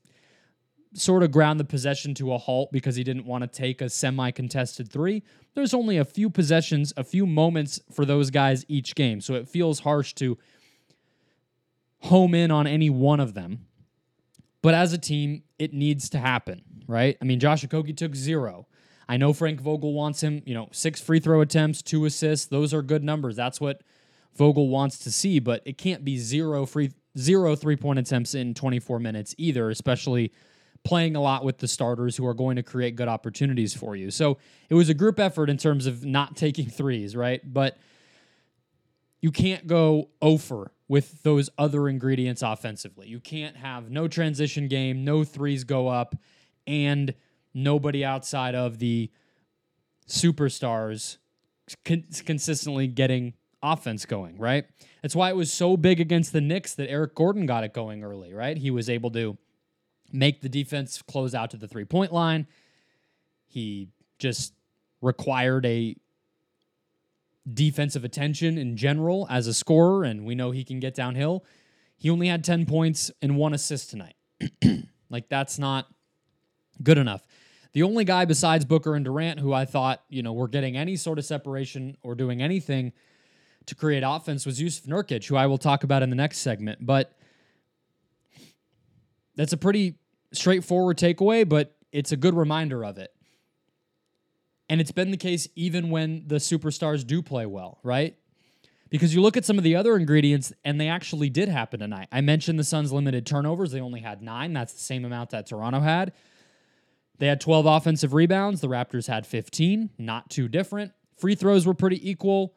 sort 0.95 1.23
of 1.23 1.31
ground 1.31 1.59
the 1.59 1.65
possession 1.65 2.15
to 2.15 2.33
a 2.33 2.39
halt 2.39 2.71
because 2.73 2.97
he 2.97 3.05
didn't 3.05 3.25
want 3.25 3.43
to 3.43 3.49
take 3.49 3.81
a 3.81 3.89
semi 3.89 4.31
contested 4.31 4.91
three. 4.91 5.23
There's 5.55 5.75
only 5.75 5.97
a 5.99 6.05
few 6.05 6.31
possessions, 6.31 6.93
a 6.97 7.05
few 7.05 7.27
moments 7.27 7.81
for 7.93 8.05
those 8.05 8.31
guys 8.31 8.65
each 8.69 8.95
game. 8.95 9.21
So 9.21 9.35
it 9.35 9.49
feels 9.49 9.81
harsh 9.81 10.13
to 10.15 10.39
home 12.01 12.35
in 12.35 12.51
on 12.51 12.67
any 12.67 12.91
one 12.91 13.21
of 13.21 13.35
them. 13.35 13.67
But 14.61 14.75
as 14.75 14.93
a 14.93 14.99
team, 14.99 15.43
it 15.59 15.73
needs 15.73 16.09
to 16.11 16.19
happen, 16.19 16.63
right? 16.87 17.17
I 17.21 17.25
mean, 17.25 17.41
Josh 17.41 17.65
Okogie 17.65 17.97
took 17.97 18.15
zero. 18.15 18.67
I 19.09 19.17
know 19.17 19.33
Frank 19.33 19.61
Vogel 19.61 19.93
wants 19.93 20.23
him, 20.23 20.43
you 20.47 20.55
know, 20.55 20.69
six 20.73 21.01
free 21.01 21.21
throw 21.21 21.41
attempts, 21.41 21.83
two 21.83 22.05
assists. 22.05 22.47
Those 22.47 22.73
are 22.73 22.83
good 22.83 23.03
numbers. 23.03 23.35
That's 23.35 23.61
what 23.61 23.83
Vogel 24.37 24.69
wants 24.69 24.99
to 25.01 25.13
see, 25.13 25.39
but 25.41 25.63
it 25.65 25.77
can't 25.79 26.05
be 26.05 26.17
zero 26.17 26.65
free 26.65 26.93
zero 27.19 27.55
three 27.55 27.77
point 27.77 27.99
attempts 27.99 28.35
in 28.35 28.55
24 28.55 28.99
minutes 29.01 29.35
either, 29.37 29.69
especially 29.69 30.33
playing 30.85 31.15
a 31.17 31.21
lot 31.21 31.45
with 31.45 31.59
the 31.59 31.69
starters 31.69 32.17
who 32.17 32.27
are 32.27 32.35
going 32.35 32.57
to 32.57 32.63
create 32.63 32.97
good 32.97 33.09
opportunities 33.09 33.75
for 33.75 33.95
you. 33.95 34.11
So 34.11 34.39
it 34.69 34.75
was 34.75 34.89
a 34.89 34.95
group 34.95 35.21
effort 35.21 35.49
in 35.49 35.57
terms 35.57 35.87
of 35.87 36.05
not 36.05 36.37
taking 36.37 36.69
threes, 36.69 37.15
right? 37.15 37.41
But 37.45 37.79
you 39.21 39.31
can't 39.31 39.67
go 39.67 40.11
over 40.21 40.73
with 40.89 41.23
those 41.23 41.49
other 41.57 41.89
ingredients 41.89 42.43
offensively. 42.43 43.07
You 43.07 43.21
can't 43.21 43.57
have 43.57 43.91
no 43.91 44.09
transition 44.09 44.69
game, 44.69 45.05
no 45.05 45.25
threes 45.25 45.65
go 45.65 45.89
up, 45.89 46.17
and 46.67 47.15
nobody 47.55 48.05
outside 48.05 48.55
of 48.55 48.79
the 48.79 49.11
superstars 50.09 51.19
con- 51.85 52.05
consistently 52.27 52.89
getting 52.89 53.35
offense 53.63 54.05
going, 54.05 54.37
right? 54.39 54.65
That's 55.03 55.15
why 55.15 55.31
it 55.31 55.37
was 55.37 55.53
so 55.53 55.77
big 55.77 56.01
against 56.01 56.33
the 56.33 56.41
Knicks 56.41 56.75
that 56.75 56.91
Eric 56.91 57.15
Gordon 57.15 57.47
got 57.47 57.65
it 57.65 57.73
going 57.73 58.03
early, 58.03 58.35
right? 58.35 58.57
He 58.57 58.71
was 58.71 58.91
able 58.91 59.11
to 59.13 59.39
make 60.13 60.41
the 60.41 60.49
defense 60.49 61.03
close 61.03 61.35
out 61.35 61.51
to 61.51 61.57
the 61.57 61.67
three 61.67 61.85
point 61.85 62.13
line. 62.13 62.47
He 63.47 63.89
just 64.19 64.55
required 65.01 65.67
a 65.67 65.97
defensive 67.53 68.05
attention 68.05 68.57
in 68.57 68.77
general 68.77 69.27
as 69.29 69.47
a 69.47 69.55
scorer, 69.55 70.05
and 70.05 70.25
we 70.25 70.35
know 70.35 70.51
he 70.51 70.65
can 70.65 70.81
get 70.81 70.95
downhill. 70.95 71.45
He 71.97 72.11
only 72.11 72.29
had 72.29 72.45
10 72.45 72.67
points 72.67 73.11
and 73.21 73.37
one 73.37 73.53
assist 73.53 73.91
tonight. 73.91 74.15
like, 75.11 75.29
that's 75.29 75.59
not 75.59 75.87
good 76.83 76.99
enough. 76.99 77.27
The 77.73 77.83
only 77.83 78.05
guy 78.05 78.25
besides 78.25 78.65
Booker 78.65 78.95
and 78.95 79.05
Durant 79.05 79.41
who 79.41 79.53
I 79.53 79.65
thought, 79.65 80.03
you 80.09 80.23
know, 80.23 80.33
were 80.33 80.49
getting 80.49 80.77
any 80.77 80.97
sort 80.97 81.19
of 81.19 81.25
separation 81.25 81.97
or 82.03 82.15
doing 82.15 82.43
anything 82.43 82.93
to 83.67 83.75
create 83.75 84.03
offense 84.05 84.45
was 84.45 84.61
Jusuf 84.61 84.87
Nurkic, 84.87 85.27
who 85.27 85.37
I 85.37 85.47
will 85.47 85.59
talk 85.59 85.85
about 85.85 86.03
in 86.03 86.11
the 86.11 86.17
next 86.17 86.39
segment. 86.39 86.85
But 86.85 87.13
that's 89.37 89.53
a 89.53 89.57
pretty 89.57 89.95
straightforward 90.33 90.99
takeaway, 90.99 91.49
but 91.49 91.77
it's 91.93 92.13
a 92.13 92.17
good 92.17 92.35
reminder 92.35 92.85
of 92.85 92.99
it. 92.99 93.13
And 94.69 94.81
it's 94.81 94.93
been 94.93 95.11
the 95.11 95.17
case 95.17 95.49
even 95.55 95.91
when 95.91 96.25
the 96.27 96.37
superstars 96.37 97.07
do 97.07 97.21
play 97.21 97.47
well, 97.47 97.79
right? 97.83 98.17
Because 98.89 99.15
you 99.15 99.23
look 99.23 99.37
at 99.37 99.45
some 99.45 99.57
of 99.59 99.65
the 99.65 99.77
other 99.77 99.97
ingredients, 99.97 100.53
and 100.65 100.81
they 100.81 100.89
actually 100.89 101.31
did 101.31 101.49
happen 101.49 101.81
tonight. 101.81 102.09
I 102.13 102.21
mentioned 102.21 102.59
the 102.59 102.65
Suns' 102.65 102.93
limited 102.93 103.25
turnovers. 103.25 103.71
They 103.73 103.81
only 103.81 104.01
had 104.01 104.23
nine. 104.23 104.53
That's 104.53 104.75
the 104.75 104.81
same 104.81 105.05
amount 105.05 105.31
that 105.31 105.47
Toronto 105.47 105.81
had. 105.81 106.13
They 107.19 107.27
had 107.27 107.41
12 107.41 107.67
offensive 107.67 108.13
rebounds. 108.13 108.61
The 108.61 108.69
Raptors 108.69 109.07
had 109.07 109.27
15. 109.27 109.91
Not 109.97 110.29
too 110.29 110.49
different. 110.49 110.93
Free 111.17 111.35
throws 111.35 111.67
were 111.67 111.75
pretty 111.75 112.07
equal. 112.09 112.55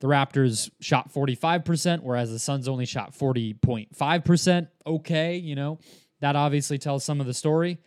The 0.00 0.08
Raptors 0.08 0.70
shot 0.80 1.12
45%, 1.12 2.02
whereas 2.02 2.30
the 2.30 2.38
Suns 2.38 2.66
only 2.66 2.86
shot 2.86 3.12
40.5%. 3.12 4.68
Okay, 4.86 5.36
you 5.36 5.54
know, 5.54 5.78
that 6.20 6.36
obviously 6.36 6.78
tells 6.78 7.04
some 7.04 7.20
of 7.20 7.26
the 7.26 7.34
story. 7.34 7.78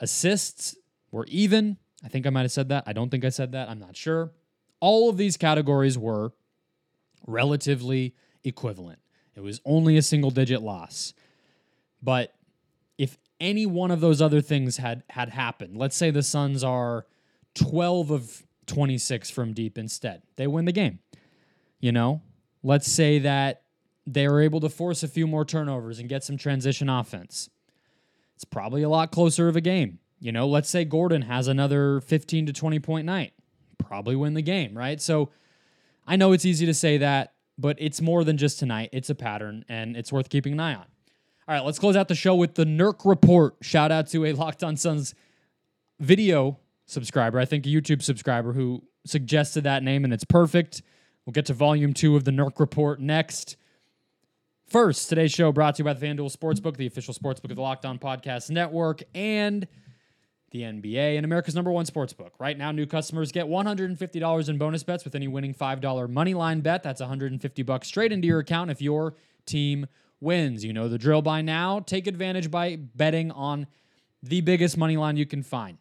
Assists 0.00 0.76
were 1.10 1.26
even. 1.28 1.76
I 2.04 2.08
think 2.08 2.26
I 2.26 2.30
might 2.30 2.42
have 2.42 2.52
said 2.52 2.68
that. 2.68 2.84
I 2.86 2.92
don't 2.92 3.10
think 3.10 3.24
I 3.24 3.28
said 3.30 3.52
that. 3.52 3.68
I'm 3.68 3.78
not 3.78 3.96
sure. 3.96 4.32
All 4.80 5.08
of 5.08 5.16
these 5.16 5.36
categories 5.36 5.98
were 5.98 6.32
relatively 7.26 8.14
equivalent. 8.44 9.00
It 9.34 9.40
was 9.40 9.60
only 9.64 9.96
a 9.96 10.02
single 10.02 10.30
digit 10.30 10.62
loss. 10.62 11.14
But 12.02 12.34
if 12.96 13.16
any 13.40 13.66
one 13.66 13.90
of 13.90 14.00
those 14.00 14.20
other 14.20 14.40
things 14.40 14.76
had 14.76 15.02
had 15.10 15.28
happened, 15.30 15.76
let's 15.76 15.96
say 15.96 16.10
the 16.10 16.22
Suns 16.22 16.64
are 16.64 17.06
12 17.54 18.10
of 18.10 18.46
26 18.66 19.30
from 19.30 19.52
deep 19.52 19.78
instead, 19.78 20.22
they 20.36 20.46
win 20.46 20.64
the 20.64 20.72
game. 20.72 20.98
You 21.80 21.92
know, 21.92 22.22
let's 22.62 22.90
say 22.90 23.20
that 23.20 23.62
they 24.06 24.26
were 24.28 24.40
able 24.40 24.60
to 24.60 24.68
force 24.68 25.02
a 25.02 25.08
few 25.08 25.26
more 25.26 25.44
turnovers 25.44 25.98
and 25.98 26.08
get 26.08 26.24
some 26.24 26.36
transition 26.36 26.88
offense. 26.88 27.48
It's 28.38 28.44
probably 28.44 28.84
a 28.84 28.88
lot 28.88 29.10
closer 29.10 29.48
of 29.48 29.56
a 29.56 29.60
game. 29.60 29.98
You 30.20 30.30
know, 30.30 30.46
let's 30.46 30.70
say 30.70 30.84
Gordon 30.84 31.22
has 31.22 31.48
another 31.48 32.00
15 32.02 32.46
to 32.46 32.52
20 32.52 32.78
point 32.78 33.04
night. 33.04 33.32
Probably 33.78 34.14
win 34.14 34.34
the 34.34 34.42
game, 34.42 34.78
right? 34.78 35.00
So 35.00 35.30
I 36.06 36.14
know 36.14 36.30
it's 36.30 36.44
easy 36.44 36.64
to 36.66 36.72
say 36.72 36.98
that, 36.98 37.32
but 37.58 37.74
it's 37.80 38.00
more 38.00 38.22
than 38.22 38.36
just 38.36 38.60
tonight. 38.60 38.90
It's 38.92 39.10
a 39.10 39.16
pattern 39.16 39.64
and 39.68 39.96
it's 39.96 40.12
worth 40.12 40.28
keeping 40.28 40.52
an 40.52 40.60
eye 40.60 40.74
on. 40.76 40.84
All 41.48 41.54
right, 41.56 41.64
let's 41.64 41.80
close 41.80 41.96
out 41.96 42.06
the 42.06 42.14
show 42.14 42.36
with 42.36 42.54
the 42.54 42.64
Nurk 42.64 43.04
Report. 43.04 43.56
Shout 43.60 43.90
out 43.90 44.06
to 44.10 44.24
a 44.24 44.32
Locked 44.34 44.62
On 44.62 44.76
Suns 44.76 45.16
video 45.98 46.60
subscriber, 46.86 47.40
I 47.40 47.44
think 47.44 47.66
a 47.66 47.70
YouTube 47.70 48.02
subscriber 48.02 48.52
who 48.52 48.84
suggested 49.04 49.64
that 49.64 49.82
name, 49.82 50.04
and 50.04 50.12
it's 50.12 50.22
perfect. 50.22 50.80
We'll 51.26 51.32
get 51.32 51.46
to 51.46 51.54
volume 51.54 51.92
two 51.92 52.14
of 52.14 52.22
the 52.22 52.30
Nurk 52.30 52.60
Report 52.60 53.00
next. 53.00 53.56
First, 54.68 55.08
today's 55.08 55.32
show 55.32 55.50
brought 55.50 55.76
to 55.76 55.80
you 55.80 55.84
by 55.84 55.94
the 55.94 56.06
FanDuel 56.06 56.36
Sportsbook, 56.36 56.76
the 56.76 56.86
official 56.86 57.14
sportsbook 57.14 57.48
of 57.48 57.56
the 57.56 57.62
Locked 57.62 57.86
On 57.86 57.98
Podcast 57.98 58.50
Network, 58.50 59.02
and 59.14 59.66
the 60.50 60.60
NBA 60.60 61.16
and 61.16 61.24
America's 61.24 61.54
number 61.54 61.70
one 61.70 61.86
sportsbook. 61.86 62.32
Right 62.38 62.56
now, 62.56 62.70
new 62.70 62.84
customers 62.84 63.32
get 63.32 63.46
$150 63.46 64.48
in 64.48 64.58
bonus 64.58 64.82
bets 64.82 65.06
with 65.06 65.14
any 65.14 65.26
winning 65.26 65.54
$5 65.54 66.10
money 66.10 66.34
line 66.34 66.60
bet. 66.60 66.82
That's 66.82 67.00
150 67.00 67.62
bucks 67.62 67.88
straight 67.88 68.12
into 68.12 68.28
your 68.28 68.40
account 68.40 68.70
if 68.70 68.82
your 68.82 69.14
team 69.46 69.86
wins. 70.20 70.66
You 70.66 70.74
know 70.74 70.90
the 70.90 70.98
drill 70.98 71.22
by 71.22 71.40
now. 71.40 71.80
Take 71.80 72.06
advantage 72.06 72.50
by 72.50 72.76
betting 72.76 73.30
on 73.30 73.68
the 74.22 74.42
biggest 74.42 74.76
money 74.76 74.98
line 74.98 75.16
you 75.16 75.24
can 75.24 75.42
find. 75.42 75.78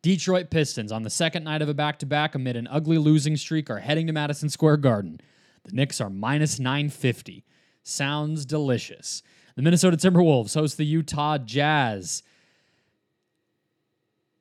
Detroit 0.00 0.48
Pistons 0.48 0.92
on 0.92 1.02
the 1.02 1.10
second 1.10 1.42
night 1.42 1.60
of 1.60 1.68
a 1.68 1.74
back 1.74 1.98
to 1.98 2.06
back 2.06 2.36
amid 2.36 2.54
an 2.54 2.68
ugly 2.70 2.98
losing 2.98 3.36
streak 3.36 3.68
are 3.68 3.80
heading 3.80 4.06
to 4.06 4.12
Madison 4.12 4.48
Square 4.48 4.76
Garden. 4.76 5.20
The 5.64 5.72
Knicks 5.72 6.00
are 6.00 6.08
minus 6.08 6.60
950. 6.60 7.44
Sounds 7.82 8.44
delicious. 8.44 9.22
The 9.56 9.62
Minnesota 9.62 9.96
Timberwolves 9.96 10.54
host 10.54 10.76
the 10.76 10.86
Utah 10.86 11.38
Jazz. 11.38 12.22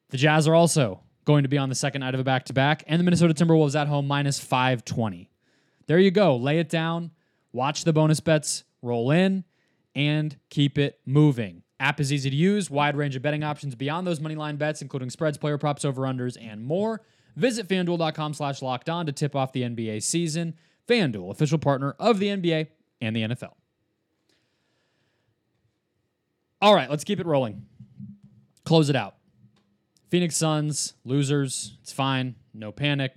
The 0.10 0.18
Jazz 0.18 0.48
are 0.48 0.56
also 0.56 1.02
going 1.26 1.44
to 1.44 1.50
be 1.50 1.58
on 1.58 1.70
the 1.70 1.76
second 1.76 2.02
night 2.02 2.14
of 2.14 2.20
a 2.20 2.24
back 2.24 2.46
to 2.46 2.54
back, 2.54 2.84
and 2.88 3.00
the 3.00 3.04
Minnesota 3.04 3.34
Timberwolves 3.34 3.80
at 3.80 3.88
home 3.88 4.08
minus 4.08 4.40
520. 4.40 5.30
There 5.88 6.00
you 6.00 6.12
go. 6.12 6.36
Lay 6.36 6.60
it 6.60 6.70
down, 6.70 7.12
watch 7.52 7.84
the 7.84 7.94
bonus 7.94 8.20
bets 8.20 8.64
roll 8.82 9.12
in, 9.12 9.44
and 9.96 10.38
keep 10.50 10.78
it 10.78 11.00
moving. 11.06 11.64
App 11.80 12.00
is 12.00 12.12
easy 12.12 12.30
to 12.30 12.36
use, 12.36 12.70
wide 12.70 12.96
range 12.96 13.16
of 13.16 13.22
betting 13.22 13.44
options 13.44 13.76
beyond 13.76 14.06
those 14.06 14.20
money 14.20 14.36
line 14.36 14.58
bets, 14.58 14.82
including 14.82 15.10
spreads, 15.10 15.38
player 15.38 15.58
props, 15.58 15.86
over 15.86 16.02
unders, 16.02 16.38
and 16.40 16.64
more. 16.64 17.02
Visit 17.36 17.68
fanduel.com 17.68 18.34
slash 18.34 18.62
locked 18.62 18.90
on 18.90 19.06
to 19.06 19.12
tip 19.12 19.36
off 19.36 19.54
the 19.54 19.62
NBA 19.62 20.04
season. 20.04 20.56
FanDuel, 20.88 21.32
official 21.32 21.58
partner 21.58 21.96
of 22.00 22.20
the 22.20 22.28
NBA 22.28 22.68
and 23.02 23.16
the 23.16 23.22
NFL. 23.24 23.54
All 26.62 26.76
right, 26.76 26.90
let's 26.90 27.04
keep 27.04 27.20
it 27.20 27.26
rolling. 27.26 27.66
Close 28.66 28.90
it 28.90 28.96
out. 28.96 29.16
Phoenix 30.10 30.36
Suns, 30.36 30.94
losers. 31.06 31.78
It's 31.82 31.94
fine. 31.94 32.36
No 32.54 32.72
panic. 32.72 33.16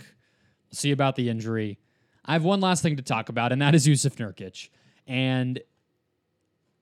We'll 0.71 0.77
see 0.77 0.93
about 0.93 1.17
the 1.17 1.29
injury. 1.29 1.79
I 2.25 2.35
have 2.35 2.45
one 2.45 2.61
last 2.61 2.83
thing 2.83 2.97
to 2.97 3.03
talk 3.03 3.29
about, 3.29 3.51
and 3.51 3.61
that 3.61 3.75
is 3.75 3.87
Jusuf 3.87 4.17
Nurkic. 4.17 4.69
And 5.07 5.61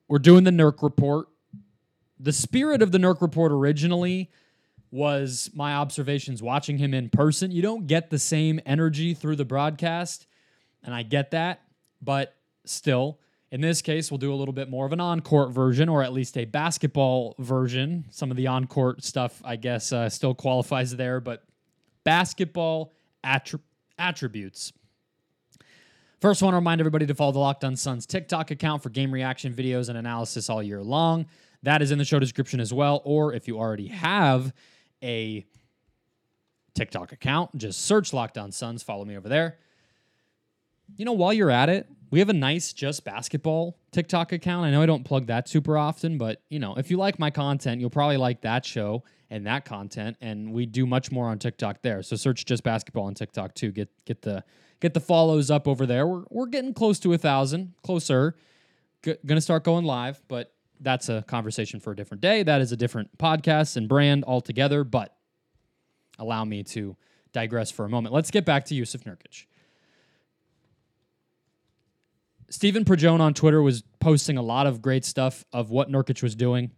we're 0.07 0.19
doing 0.19 0.43
the 0.43 0.51
Nurk 0.51 0.83
report. 0.83 1.29
The 2.19 2.33
spirit 2.33 2.81
of 2.81 2.91
the 2.91 2.99
Nurk 2.99 3.21
report 3.21 3.51
originally 3.51 4.29
was 4.91 5.49
my 5.55 5.73
observations 5.75 6.43
watching 6.43 6.77
him 6.77 6.93
in 6.93 7.09
person. 7.09 7.49
You 7.49 7.61
don't 7.61 7.87
get 7.87 8.09
the 8.09 8.19
same 8.19 8.59
energy 8.65 9.13
through 9.13 9.37
the 9.37 9.45
broadcast, 9.45 10.27
and 10.83 10.93
I 10.93 11.03
get 11.03 11.31
that, 11.31 11.61
but 12.01 12.35
still, 12.65 13.19
in 13.51 13.59
this 13.59 13.81
case, 13.81 14.09
we'll 14.09 14.17
do 14.17 14.33
a 14.33 14.35
little 14.35 14.53
bit 14.53 14.69
more 14.69 14.85
of 14.85 14.93
an 14.93 15.01
on 15.01 15.19
court 15.19 15.51
version, 15.51 15.89
or 15.89 16.01
at 16.01 16.13
least 16.13 16.37
a 16.37 16.45
basketball 16.45 17.35
version. 17.37 18.05
Some 18.09 18.31
of 18.31 18.37
the 18.37 18.47
on 18.47 18.65
court 18.65 19.03
stuff, 19.03 19.41
I 19.43 19.57
guess, 19.57 19.91
uh, 19.91 20.09
still 20.09 20.33
qualifies 20.33 20.95
there, 20.95 21.19
but 21.19 21.43
basketball 22.03 22.93
attri- 23.25 23.59
attributes. 23.99 24.71
First, 26.21 26.41
I 26.41 26.45
want 26.45 26.53
to 26.53 26.57
remind 26.57 26.79
everybody 26.79 27.07
to 27.07 27.15
follow 27.15 27.31
the 27.31 27.39
Locked 27.39 27.63
On 27.63 27.75
Suns 27.75 28.05
TikTok 28.05 28.51
account 28.51 28.83
for 28.83 28.89
game 28.89 29.11
reaction 29.11 29.53
videos 29.53 29.89
and 29.89 29.97
analysis 29.97 30.49
all 30.49 30.63
year 30.63 30.81
long. 30.81 31.25
That 31.63 31.81
is 31.81 31.91
in 31.91 31.97
the 31.97 32.05
show 32.05 32.19
description 32.19 32.59
as 32.59 32.71
well. 32.71 33.01
Or 33.03 33.33
if 33.33 33.47
you 33.47 33.57
already 33.57 33.87
have 33.87 34.53
a 35.03 35.45
TikTok 36.73 37.11
account, 37.11 37.57
just 37.57 37.81
search 37.81 38.13
Locked 38.13 38.37
On 38.37 38.51
Suns. 38.51 38.81
Follow 38.81 39.03
me 39.03 39.17
over 39.17 39.27
there. 39.27 39.57
You 40.95 41.05
know, 41.05 41.13
while 41.13 41.33
you're 41.33 41.51
at 41.51 41.69
it, 41.69 41.87
we 42.11 42.19
have 42.19 42.29
a 42.29 42.33
nice 42.33 42.73
just 42.73 43.05
basketball 43.05 43.77
TikTok 43.91 44.33
account. 44.33 44.65
I 44.65 44.71
know 44.71 44.81
I 44.81 44.85
don't 44.85 45.05
plug 45.05 45.27
that 45.27 45.47
super 45.47 45.77
often, 45.77 46.17
but 46.17 46.41
you 46.49 46.59
know, 46.59 46.75
if 46.75 46.91
you 46.91 46.97
like 46.97 47.17
my 47.17 47.31
content, 47.31 47.79
you'll 47.79 47.89
probably 47.89 48.17
like 48.17 48.41
that 48.41 48.65
show 48.65 49.03
and 49.29 49.47
that 49.47 49.63
content. 49.63 50.17
And 50.19 50.51
we 50.51 50.65
do 50.65 50.85
much 50.85 51.09
more 51.11 51.27
on 51.27 51.39
TikTok 51.39 51.81
there. 51.81 52.03
So 52.03 52.17
search 52.17 52.45
just 52.45 52.63
basketball 52.63 53.05
on 53.05 53.13
TikTok 53.13 53.55
too. 53.55 53.71
Get 53.71 53.89
get 54.05 54.21
the 54.21 54.43
get 54.81 54.93
the 54.93 54.99
follows 54.99 55.49
up 55.49 55.67
over 55.67 55.85
there. 55.85 56.05
We're 56.05 56.23
we're 56.29 56.47
getting 56.47 56.73
close 56.73 56.99
to 56.99 57.13
a 57.13 57.17
thousand, 57.17 57.73
closer. 57.81 58.35
G- 59.03 59.15
gonna 59.25 59.41
start 59.41 59.63
going 59.63 59.85
live, 59.85 60.21
but 60.27 60.53
that's 60.81 61.07
a 61.07 61.23
conversation 61.27 61.79
for 61.79 61.91
a 61.91 61.95
different 61.95 62.21
day. 62.21 62.43
That 62.43 62.59
is 62.59 62.73
a 62.73 62.77
different 62.77 63.17
podcast 63.17 63.77
and 63.77 63.87
brand 63.87 64.25
altogether. 64.25 64.83
But 64.83 65.15
allow 66.19 66.43
me 66.43 66.63
to 66.63 66.97
digress 67.31 67.71
for 67.71 67.85
a 67.85 67.89
moment. 67.89 68.13
Let's 68.13 68.31
get 68.31 68.43
back 68.43 68.65
to 68.65 68.75
Jusuf 68.75 69.03
Nurkic. 69.03 69.45
Stephen 72.51 72.83
Perjone 72.83 73.21
on 73.21 73.33
Twitter 73.33 73.61
was 73.61 73.81
posting 74.01 74.37
a 74.37 74.41
lot 74.41 74.67
of 74.67 74.81
great 74.81 75.05
stuff 75.05 75.45
of 75.53 75.71
what 75.71 75.89
Nurkic 75.89 76.21
was 76.21 76.35
doing. 76.35 76.71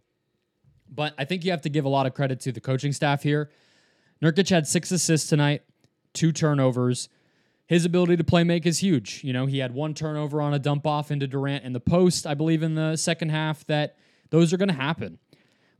But 0.88 1.14
I 1.18 1.24
think 1.24 1.44
you 1.44 1.50
have 1.50 1.62
to 1.62 1.68
give 1.68 1.84
a 1.84 1.88
lot 1.88 2.06
of 2.06 2.14
credit 2.14 2.38
to 2.40 2.52
the 2.52 2.60
coaching 2.60 2.92
staff 2.92 3.24
here. 3.24 3.50
Nurkic 4.22 4.48
had 4.48 4.68
six 4.68 4.92
assists 4.92 5.28
tonight, 5.28 5.62
two 6.12 6.30
turnovers. 6.30 7.08
his 7.66 7.84
ability 7.84 8.16
to 8.16 8.24
play 8.24 8.44
make 8.44 8.66
is 8.66 8.78
huge. 8.78 9.22
You 9.24 9.32
know, 9.32 9.46
he 9.46 9.58
had 9.58 9.72
one 9.72 9.94
turnover 9.94 10.40
on 10.42 10.52
a 10.52 10.58
dump 10.58 10.86
off 10.86 11.10
into 11.10 11.26
Durant 11.26 11.64
in 11.64 11.72
the 11.72 11.80
post, 11.80 12.26
I 12.26 12.34
believe, 12.34 12.62
in 12.62 12.74
the 12.74 12.96
second 12.96 13.30
half, 13.30 13.66
that 13.66 13.96
those 14.30 14.52
are 14.52 14.56
going 14.56 14.68
to 14.68 14.74
happen. 14.74 15.18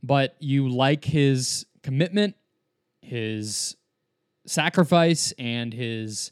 But 0.01 0.35
you 0.39 0.67
like 0.67 1.05
his 1.05 1.65
commitment, 1.83 2.35
his 3.01 3.75
sacrifice, 4.47 5.31
and 5.37 5.73
his 5.73 6.31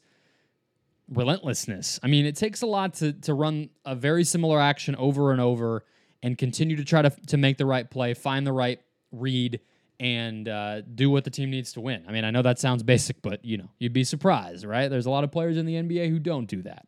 relentlessness. 1.10 2.00
I 2.04 2.08
mean, 2.08 2.26
it 2.26 2.36
takes 2.36 2.62
a 2.62 2.66
lot 2.66 2.96
to, 2.96 3.14
to 3.14 3.34
run 3.34 3.70
a 3.86 3.96
very 3.96 4.24
similar 4.24 4.60
action 4.60 4.96
over 4.96 5.32
and 5.32 5.42
over 5.42 5.84
and 6.22 6.38
continue 6.38 6.76
to 6.78 6.86
try 6.86 7.02
to, 7.02 7.10
to 7.28 7.38
make 7.38 7.58
the 7.58 7.66
right 7.66 7.90
play, 7.90 8.14
find 8.14 8.48
the 8.48 8.54
right 8.54 8.80
read, 9.12 9.60
and 10.00 10.48
uh, 10.50 10.82
do 10.82 11.10
what 11.10 11.24
the 11.24 11.30
team 11.30 11.50
needs 11.50 11.74
to 11.74 11.82
win. 11.82 12.04
I 12.08 12.12
mean, 12.12 12.26
I 12.26 12.32
know 12.32 12.42
that 12.42 12.60
sounds 12.60 12.84
basic, 12.84 13.22
but 13.22 13.44
you 13.46 13.58
know, 13.58 13.70
you'd 13.80 13.94
be 13.94 14.04
surprised, 14.04 14.66
right? 14.66 14.88
There's 14.88 15.06
a 15.06 15.10
lot 15.10 15.24
of 15.24 15.32
players 15.32 15.58
in 15.58 15.66
the 15.66 15.76
NBA 15.76 16.10
who 16.10 16.20
don't 16.20 16.46
do 16.46 16.62
that. 16.64 16.86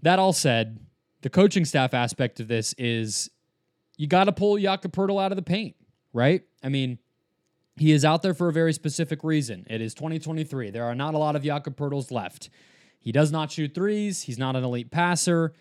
That 0.00 0.18
all 0.18 0.32
said, 0.32 0.80
the 1.22 1.30
coaching 1.30 1.64
staff 1.64 1.94
aspect 1.94 2.40
of 2.40 2.48
this 2.48 2.74
is 2.78 3.30
you 3.96 4.06
got 4.06 4.24
to 4.24 4.32
pull 4.32 4.58
Jakob 4.58 4.98
out 4.98 5.32
of 5.32 5.36
the 5.36 5.42
paint, 5.42 5.76
right? 6.12 6.42
I 6.62 6.68
mean, 6.68 6.98
he 7.76 7.92
is 7.92 8.04
out 8.04 8.22
there 8.22 8.34
for 8.34 8.48
a 8.48 8.52
very 8.52 8.72
specific 8.72 9.22
reason. 9.22 9.66
It 9.70 9.80
is 9.80 9.94
2023. 9.94 10.70
There 10.70 10.84
are 10.84 10.94
not 10.94 11.14
a 11.14 11.18
lot 11.18 11.36
of 11.36 11.42
Jakob 11.42 11.80
left. 12.10 12.50
He 13.02 13.10
does 13.10 13.32
not 13.32 13.50
shoot 13.50 13.74
threes. 13.74 14.22
He's 14.22 14.38
not 14.38 14.54
an 14.54 14.62
elite 14.62 14.90
passer. 14.90 15.52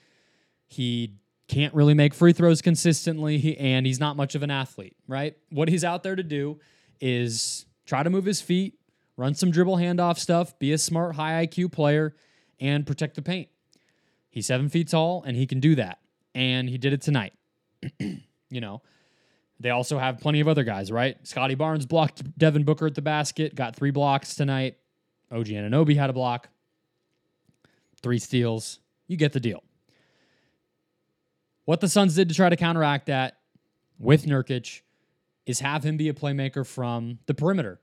He 0.68 1.16
can't 1.48 1.74
really 1.74 1.96
make 1.96 2.14
free 2.14 2.34
throws 2.34 2.62
consistently, 2.62 3.58
and 3.58 3.86
he's 3.86 4.00
not 4.00 4.16
much 4.16 4.36
of 4.36 4.44
an 4.44 4.52
athlete, 4.52 4.96
right? 5.08 5.36
What 5.50 5.68
he's 5.68 5.84
out 5.84 6.04
there 6.04 6.16
to 6.16 6.24
do 6.24 6.60
is 7.02 7.66
try 7.86 8.04
to 8.04 8.10
move 8.10 8.26
his 8.26 8.42
feet, 8.42 8.76
run 9.18 9.34
some 9.34 9.50
dribble 9.50 9.78
handoff 9.78 10.18
stuff, 10.20 10.58
be 10.60 10.72
a 10.72 10.78
smart, 10.78 11.16
high 11.16 11.46
IQ 11.46 11.72
player, 11.72 12.16
and 12.60 12.86
protect 12.86 13.16
the 13.16 13.24
paint. 13.24 13.50
He's 14.30 14.46
seven 14.46 14.70
feet 14.70 14.90
tall, 14.90 15.24
and 15.26 15.36
he 15.36 15.48
can 15.48 15.60
do 15.60 15.76
that. 15.76 16.00
And 16.36 16.70
he 16.70 16.78
did 16.78 16.94
it 16.94 17.02
tonight. 17.02 17.34
you 18.00 18.62
know, 18.62 18.84
they 19.60 19.72
also 19.72 19.98
have 19.98 20.20
plenty 20.20 20.40
of 20.42 20.48
other 20.48 20.64
guys, 20.64 20.92
right? 20.92 21.18
Scottie 21.28 21.56
Barnes 21.56 21.88
blocked 21.88 22.38
Devin 22.38 22.64
Booker 22.64 22.86
at 22.86 22.96
the 22.96 23.02
basket, 23.02 23.56
got 23.56 23.76
three 23.76 23.92
blocks 23.92 24.36
tonight. 24.36 24.78
OG 25.32 25.48
Anunoby 25.48 25.98
had 25.98 26.10
a 26.10 26.14
block, 26.14 26.50
three 28.02 28.20
steals. 28.20 28.80
You 29.08 29.18
get 29.18 29.34
the 29.34 29.40
deal. 29.40 29.64
What 31.66 31.80
the 31.80 31.88
Suns 31.88 32.16
did 32.16 32.30
to 32.30 32.36
try 32.36 32.50
to 32.50 32.56
counteract 32.56 33.06
that 33.08 33.38
with 34.00 34.26
Nurkic 34.26 34.82
is 35.46 35.60
have 35.60 35.84
him 35.84 35.98
be 35.98 36.10
a 36.10 36.14
playmaker 36.14 36.66
from 36.66 37.20
the 37.26 37.34
perimeter. 37.34 37.80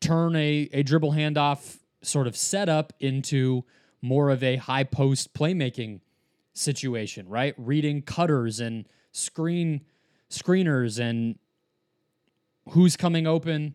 Turn 0.00 0.36
a, 0.36 0.68
a 0.72 0.82
dribble 0.82 1.12
handoff 1.12 1.78
sort 2.02 2.26
of 2.26 2.36
setup 2.36 2.92
into 3.00 3.64
more 4.00 4.30
of 4.30 4.42
a 4.42 4.56
high 4.56 4.84
post 4.84 5.32
playmaking 5.32 6.00
situation, 6.52 7.28
right? 7.28 7.54
Reading 7.56 8.02
cutters 8.02 8.60
and 8.60 8.86
screen 9.12 9.82
screeners 10.30 10.98
and 10.98 11.38
who's 12.70 12.96
coming 12.96 13.26
open 13.26 13.74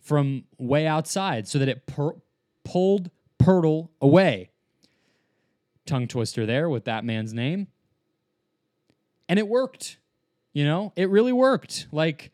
from 0.00 0.44
way 0.58 0.86
outside 0.86 1.48
so 1.48 1.58
that 1.58 1.68
it 1.68 1.86
per- 1.86 2.14
pulled 2.62 3.10
Poeltl 3.38 3.88
away. 4.00 4.50
Tongue 5.86 6.08
twister 6.08 6.46
there 6.46 6.68
with 6.68 6.84
that 6.84 7.04
man's 7.04 7.32
name. 7.32 7.68
And 9.28 9.38
it 9.38 9.48
worked. 9.48 9.98
You 10.52 10.64
know, 10.64 10.92
it 10.96 11.10
really 11.10 11.32
worked. 11.32 11.88
Like 11.92 12.30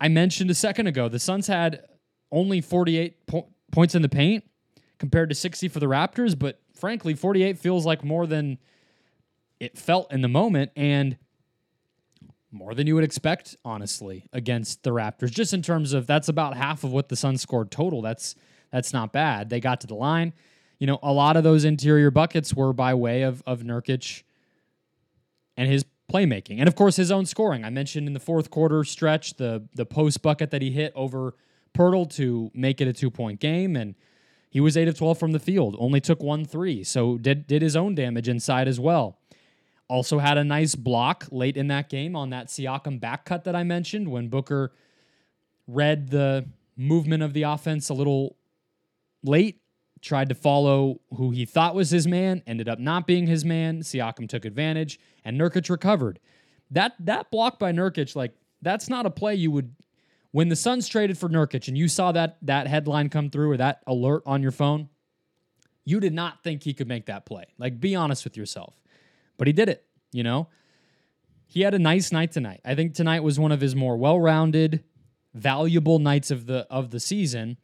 I 0.00 0.08
mentioned 0.08 0.50
a 0.50 0.54
second 0.54 0.86
ago, 0.86 1.08
the 1.08 1.18
Suns 1.18 1.46
had 1.46 1.84
only 2.32 2.60
48 2.60 3.26
po- 3.26 3.48
points 3.70 3.94
in 3.94 4.02
the 4.02 4.08
paint 4.08 4.44
compared 4.98 5.28
to 5.28 5.34
60 5.34 5.68
for 5.68 5.78
the 5.80 5.86
Raptors, 5.86 6.38
but 6.38 6.60
frankly, 6.74 7.14
48 7.14 7.58
feels 7.58 7.86
like 7.86 8.04
more 8.04 8.26
than 8.26 8.58
it 9.60 9.78
felt 9.78 10.12
in 10.12 10.20
the 10.20 10.28
moment 10.28 10.72
and 10.76 11.16
more 12.50 12.74
than 12.74 12.86
you 12.86 12.94
would 12.94 13.04
expect, 13.04 13.56
honestly, 13.64 14.26
against 14.32 14.82
the 14.82 14.90
Raptors. 14.90 15.30
Just 15.30 15.52
in 15.52 15.62
terms 15.62 15.92
of 15.92 16.06
that's 16.06 16.28
about 16.28 16.56
half 16.56 16.84
of 16.84 16.92
what 16.92 17.08
the 17.08 17.16
Suns 17.16 17.42
scored 17.42 17.70
total. 17.70 18.02
That's 18.02 18.34
that's 18.74 18.92
not 18.92 19.12
bad. 19.12 19.50
They 19.50 19.60
got 19.60 19.80
to 19.82 19.86
the 19.86 19.94
line. 19.94 20.32
You 20.80 20.88
know, 20.88 20.98
a 21.00 21.12
lot 21.12 21.36
of 21.36 21.44
those 21.44 21.64
interior 21.64 22.10
buckets 22.10 22.52
were 22.52 22.72
by 22.72 22.92
way 22.94 23.22
of 23.22 23.40
of 23.46 23.60
Nurkic 23.60 24.24
and 25.56 25.70
his 25.70 25.84
playmaking. 26.12 26.58
And 26.58 26.66
of 26.66 26.74
course 26.74 26.96
his 26.96 27.12
own 27.12 27.24
scoring. 27.24 27.64
I 27.64 27.70
mentioned 27.70 28.08
in 28.08 28.14
the 28.14 28.20
fourth 28.20 28.50
quarter 28.50 28.82
stretch 28.82 29.34
the 29.34 29.68
the 29.74 29.86
post 29.86 30.22
bucket 30.22 30.50
that 30.50 30.60
he 30.60 30.72
hit 30.72 30.92
over 30.96 31.36
Poeltl 31.72 32.12
to 32.16 32.50
make 32.52 32.80
it 32.80 32.88
a 32.88 32.92
two-point 32.92 33.38
game 33.38 33.76
and 33.76 33.94
he 34.50 34.60
was 34.60 34.76
8 34.76 34.88
of 34.88 34.98
12 34.98 35.18
from 35.18 35.32
the 35.32 35.40
field, 35.40 35.76
only 35.78 36.00
took 36.00 36.22
one 36.22 36.44
three, 36.44 36.82
so 36.82 37.16
did 37.16 37.46
did 37.46 37.62
his 37.62 37.76
own 37.76 37.94
damage 37.94 38.28
inside 38.28 38.66
as 38.66 38.80
well. 38.80 39.18
Also 39.88 40.18
had 40.18 40.36
a 40.36 40.42
nice 40.42 40.74
block 40.74 41.28
late 41.30 41.56
in 41.56 41.68
that 41.68 41.88
game 41.88 42.16
on 42.16 42.30
that 42.30 42.48
Siakam 42.48 42.98
back 42.98 43.24
cut 43.24 43.44
that 43.44 43.54
I 43.54 43.62
mentioned 43.62 44.08
when 44.08 44.26
Booker 44.28 44.72
read 45.68 46.08
the 46.08 46.46
movement 46.76 47.22
of 47.22 47.32
the 47.32 47.44
offense 47.44 47.88
a 47.88 47.94
little 47.94 48.36
late, 49.24 49.60
tried 50.00 50.28
to 50.28 50.34
follow 50.34 51.00
who 51.16 51.30
he 51.30 51.44
thought 51.44 51.74
was 51.74 51.90
his 51.90 52.06
man, 52.06 52.42
ended 52.46 52.68
up 52.68 52.78
not 52.78 53.06
being 53.06 53.26
his 53.26 53.44
man. 53.44 53.80
Siakam 53.80 54.28
took 54.28 54.44
advantage, 54.44 55.00
and 55.24 55.40
Nurkic 55.40 55.70
recovered. 55.70 56.20
That 56.70 56.92
that 57.00 57.30
block 57.30 57.58
by 57.58 57.72
Nurkic, 57.72 58.14
like 58.14 58.34
that's 58.62 58.88
not 58.88 59.06
a 59.06 59.10
play 59.10 59.34
you 59.34 59.50
would 59.50 59.74
when 60.30 60.48
the 60.48 60.56
Suns 60.56 60.88
traded 60.88 61.16
for 61.16 61.28
Nurkic 61.28 61.68
and 61.68 61.78
you 61.78 61.88
saw 61.88 62.12
that 62.12 62.38
that 62.42 62.66
headline 62.66 63.08
come 63.08 63.30
through 63.30 63.52
or 63.52 63.56
that 63.56 63.82
alert 63.86 64.22
on 64.26 64.42
your 64.42 64.50
phone. 64.52 64.88
You 65.84 66.00
did 66.00 66.14
not 66.14 66.42
think 66.42 66.62
he 66.62 66.74
could 66.74 66.88
make 66.88 67.06
that 67.06 67.26
play. 67.26 67.44
Like, 67.58 67.78
be 67.78 67.94
honest 67.94 68.24
with 68.24 68.36
yourself. 68.36 68.74
But 69.36 69.46
he 69.46 69.52
did 69.52 69.68
it, 69.68 69.84
you 70.12 70.22
know? 70.22 70.48
He 71.46 71.60
had 71.60 71.74
a 71.74 71.78
nice 71.78 72.10
night 72.10 72.32
tonight. 72.32 72.60
I 72.64 72.74
think 72.74 72.94
tonight 72.94 73.22
was 73.22 73.38
one 73.38 73.52
of 73.52 73.60
his 73.60 73.76
more 73.76 73.96
well-rounded, 73.96 74.82
valuable 75.34 75.98
nights 75.98 76.30
of 76.30 76.46
the 76.46 76.66
of 76.70 76.90
the 76.90 76.98
season. 76.98 77.58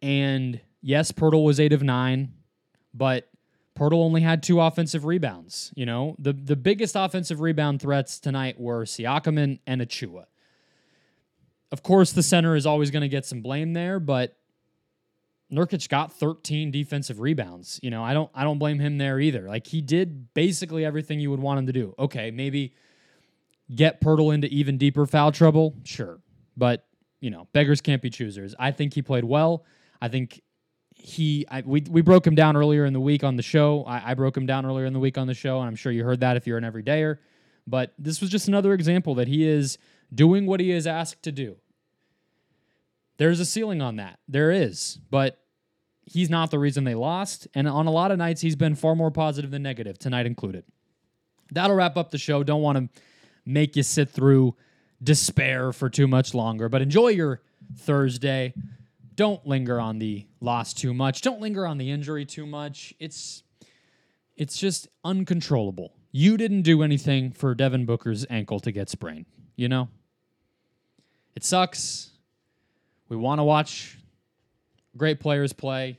And 0.00 0.60
yes, 0.82 1.12
Poeltl 1.12 1.44
was 1.44 1.58
8 1.58 1.72
of 1.72 1.82
9, 1.82 2.32
but 2.92 3.28
Poeltl 3.76 3.94
only 3.94 4.20
had 4.20 4.42
two 4.42 4.60
offensive 4.60 5.04
rebounds, 5.04 5.72
you 5.74 5.86
know? 5.86 6.14
The 6.18 6.32
the 6.32 6.56
biggest 6.56 6.94
offensive 6.94 7.40
rebound 7.40 7.80
threats 7.80 8.20
tonight 8.20 8.60
were 8.60 8.84
Siakam 8.84 9.58
and, 9.66 9.80
Achiuwa. 9.80 10.26
Of 11.70 11.82
course, 11.82 12.12
the 12.12 12.22
center 12.22 12.54
is 12.54 12.66
always 12.66 12.90
going 12.90 13.02
to 13.02 13.08
get 13.08 13.24
some 13.24 13.40
blame 13.40 13.72
there, 13.72 13.98
but 13.98 14.36
Nurkic 15.50 15.88
got 15.88 16.12
13 16.12 16.70
defensive 16.70 17.20
rebounds. 17.20 17.80
You 17.82 17.90
know, 17.90 18.04
I 18.04 18.12
don't 18.12 18.30
I 18.34 18.44
don't 18.44 18.58
blame 18.58 18.78
him 18.78 18.98
there 18.98 19.18
either. 19.18 19.48
Like 19.48 19.66
he 19.66 19.80
did 19.80 20.34
basically 20.34 20.84
everything 20.84 21.18
you 21.18 21.30
would 21.30 21.40
want 21.40 21.60
him 21.60 21.66
to 21.66 21.72
do. 21.72 21.94
Okay, 21.98 22.30
maybe 22.30 22.74
get 23.74 24.00
Poeltl 24.00 24.34
into 24.34 24.48
even 24.48 24.76
deeper 24.76 25.06
foul 25.06 25.32
trouble, 25.32 25.74
sure. 25.84 26.20
But, 26.56 26.86
you 27.20 27.30
know, 27.30 27.48
beggars 27.52 27.80
can't 27.80 28.02
be 28.02 28.10
choosers. 28.10 28.54
I 28.58 28.70
think 28.70 28.94
he 28.94 29.02
played 29.02 29.24
well. 29.24 29.64
I 30.00 30.08
think 30.08 30.42
he 31.02 31.44
I, 31.50 31.62
we 31.66 31.82
we 31.90 32.00
broke 32.00 32.26
him 32.26 32.34
down 32.34 32.56
earlier 32.56 32.84
in 32.84 32.92
the 32.92 33.00
week 33.00 33.24
on 33.24 33.36
the 33.36 33.42
show. 33.42 33.84
I, 33.84 34.12
I 34.12 34.14
broke 34.14 34.36
him 34.36 34.46
down 34.46 34.64
earlier 34.64 34.86
in 34.86 34.92
the 34.92 35.00
week 35.00 35.18
on 35.18 35.26
the 35.26 35.34
show, 35.34 35.58
and 35.58 35.66
I'm 35.66 35.74
sure 35.74 35.90
you 35.90 36.04
heard 36.04 36.20
that 36.20 36.36
if 36.36 36.46
you're 36.46 36.58
an 36.58 36.64
everydayer. 36.64 37.18
But 37.66 37.92
this 37.98 38.20
was 38.20 38.30
just 38.30 38.48
another 38.48 38.72
example 38.72 39.16
that 39.16 39.28
he 39.28 39.46
is 39.46 39.78
doing 40.14 40.46
what 40.46 40.60
he 40.60 40.70
is 40.70 40.86
asked 40.86 41.22
to 41.24 41.32
do. 41.32 41.56
There's 43.16 43.40
a 43.40 43.44
ceiling 43.44 43.82
on 43.82 43.96
that. 43.96 44.18
There 44.28 44.50
is, 44.50 44.98
but 45.10 45.38
he's 46.04 46.30
not 46.30 46.50
the 46.50 46.58
reason 46.58 46.84
they 46.84 46.94
lost. 46.94 47.48
And 47.54 47.68
on 47.68 47.86
a 47.86 47.90
lot 47.90 48.10
of 48.10 48.18
nights, 48.18 48.40
he's 48.40 48.56
been 48.56 48.74
far 48.74 48.94
more 48.94 49.10
positive 49.10 49.50
than 49.50 49.62
negative, 49.62 49.98
tonight 49.98 50.26
included. 50.26 50.64
That'll 51.50 51.76
wrap 51.76 51.96
up 51.96 52.10
the 52.10 52.18
show. 52.18 52.42
Don't 52.42 52.62
want 52.62 52.78
to 52.78 53.02
make 53.44 53.76
you 53.76 53.82
sit 53.82 54.08
through 54.08 54.56
despair 55.02 55.72
for 55.72 55.90
too 55.90 56.06
much 56.06 56.32
longer, 56.32 56.68
but 56.68 56.80
enjoy 56.80 57.08
your 57.08 57.40
Thursday. 57.76 58.54
Don't 59.14 59.46
linger 59.46 59.80
on 59.80 59.98
the 59.98 60.26
loss 60.40 60.72
too 60.72 60.94
much. 60.94 61.20
Don't 61.20 61.40
linger 61.40 61.66
on 61.66 61.78
the 61.78 61.90
injury 61.90 62.24
too 62.24 62.46
much. 62.46 62.94
It's 62.98 63.42
it's 64.36 64.56
just 64.56 64.88
uncontrollable. 65.04 65.92
You 66.10 66.36
didn't 66.36 66.62
do 66.62 66.82
anything 66.82 67.32
for 67.32 67.54
Devin 67.54 67.86
Booker's 67.86 68.26
ankle 68.28 68.60
to 68.60 68.72
get 68.72 68.88
sprained, 68.88 69.26
you 69.56 69.68
know? 69.68 69.88
It 71.34 71.44
sucks. 71.44 72.10
We 73.08 73.16
want 73.16 73.38
to 73.38 73.44
watch 73.44 73.98
great 74.96 75.20
players 75.20 75.52
play. 75.52 75.98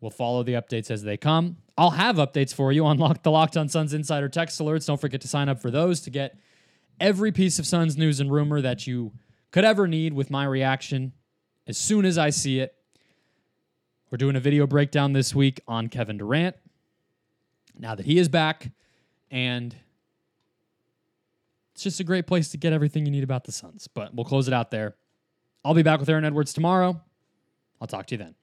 We'll 0.00 0.10
follow 0.10 0.42
the 0.42 0.54
updates 0.54 0.90
as 0.90 1.02
they 1.02 1.16
come. 1.16 1.56
I'll 1.78 1.90
have 1.90 2.16
updates 2.16 2.54
for 2.54 2.72
you 2.72 2.84
on 2.84 2.98
Lock, 2.98 3.22
the 3.22 3.30
Locked 3.30 3.56
on 3.56 3.68
Suns 3.68 3.94
Insider 3.94 4.28
text 4.28 4.60
alerts. 4.60 4.86
Don't 4.86 5.00
forget 5.00 5.20
to 5.22 5.28
sign 5.28 5.48
up 5.48 5.60
for 5.60 5.70
those 5.70 6.00
to 6.02 6.10
get 6.10 6.38
every 7.00 7.32
piece 7.32 7.58
of 7.58 7.66
Suns 7.66 7.96
news 7.96 8.20
and 8.20 8.30
rumor 8.30 8.60
that 8.60 8.86
you 8.86 9.12
could 9.54 9.64
ever 9.64 9.86
need 9.86 10.12
with 10.12 10.32
my 10.32 10.44
reaction 10.44 11.12
as 11.68 11.78
soon 11.78 12.04
as 12.04 12.18
I 12.18 12.30
see 12.30 12.58
it. 12.58 12.74
We're 14.10 14.18
doing 14.18 14.34
a 14.34 14.40
video 14.40 14.66
breakdown 14.66 15.12
this 15.12 15.32
week 15.32 15.60
on 15.68 15.86
Kevin 15.86 16.18
Durant. 16.18 16.56
Now 17.78 17.94
that 17.94 18.04
he 18.04 18.18
is 18.18 18.28
back, 18.28 18.72
and 19.30 19.76
it's 21.72 21.84
just 21.84 22.00
a 22.00 22.04
great 22.04 22.26
place 22.26 22.48
to 22.48 22.56
get 22.56 22.72
everything 22.72 23.06
you 23.06 23.12
need 23.12 23.22
about 23.22 23.44
the 23.44 23.52
Suns. 23.52 23.86
But 23.86 24.12
we'll 24.12 24.24
close 24.24 24.48
it 24.48 24.54
out 24.54 24.72
there. 24.72 24.96
I'll 25.64 25.72
be 25.72 25.84
back 25.84 26.00
with 26.00 26.08
Aaron 26.08 26.24
Edwards 26.24 26.52
tomorrow. 26.52 27.00
I'll 27.80 27.86
talk 27.86 28.06
to 28.06 28.14
you 28.16 28.18
then. 28.18 28.34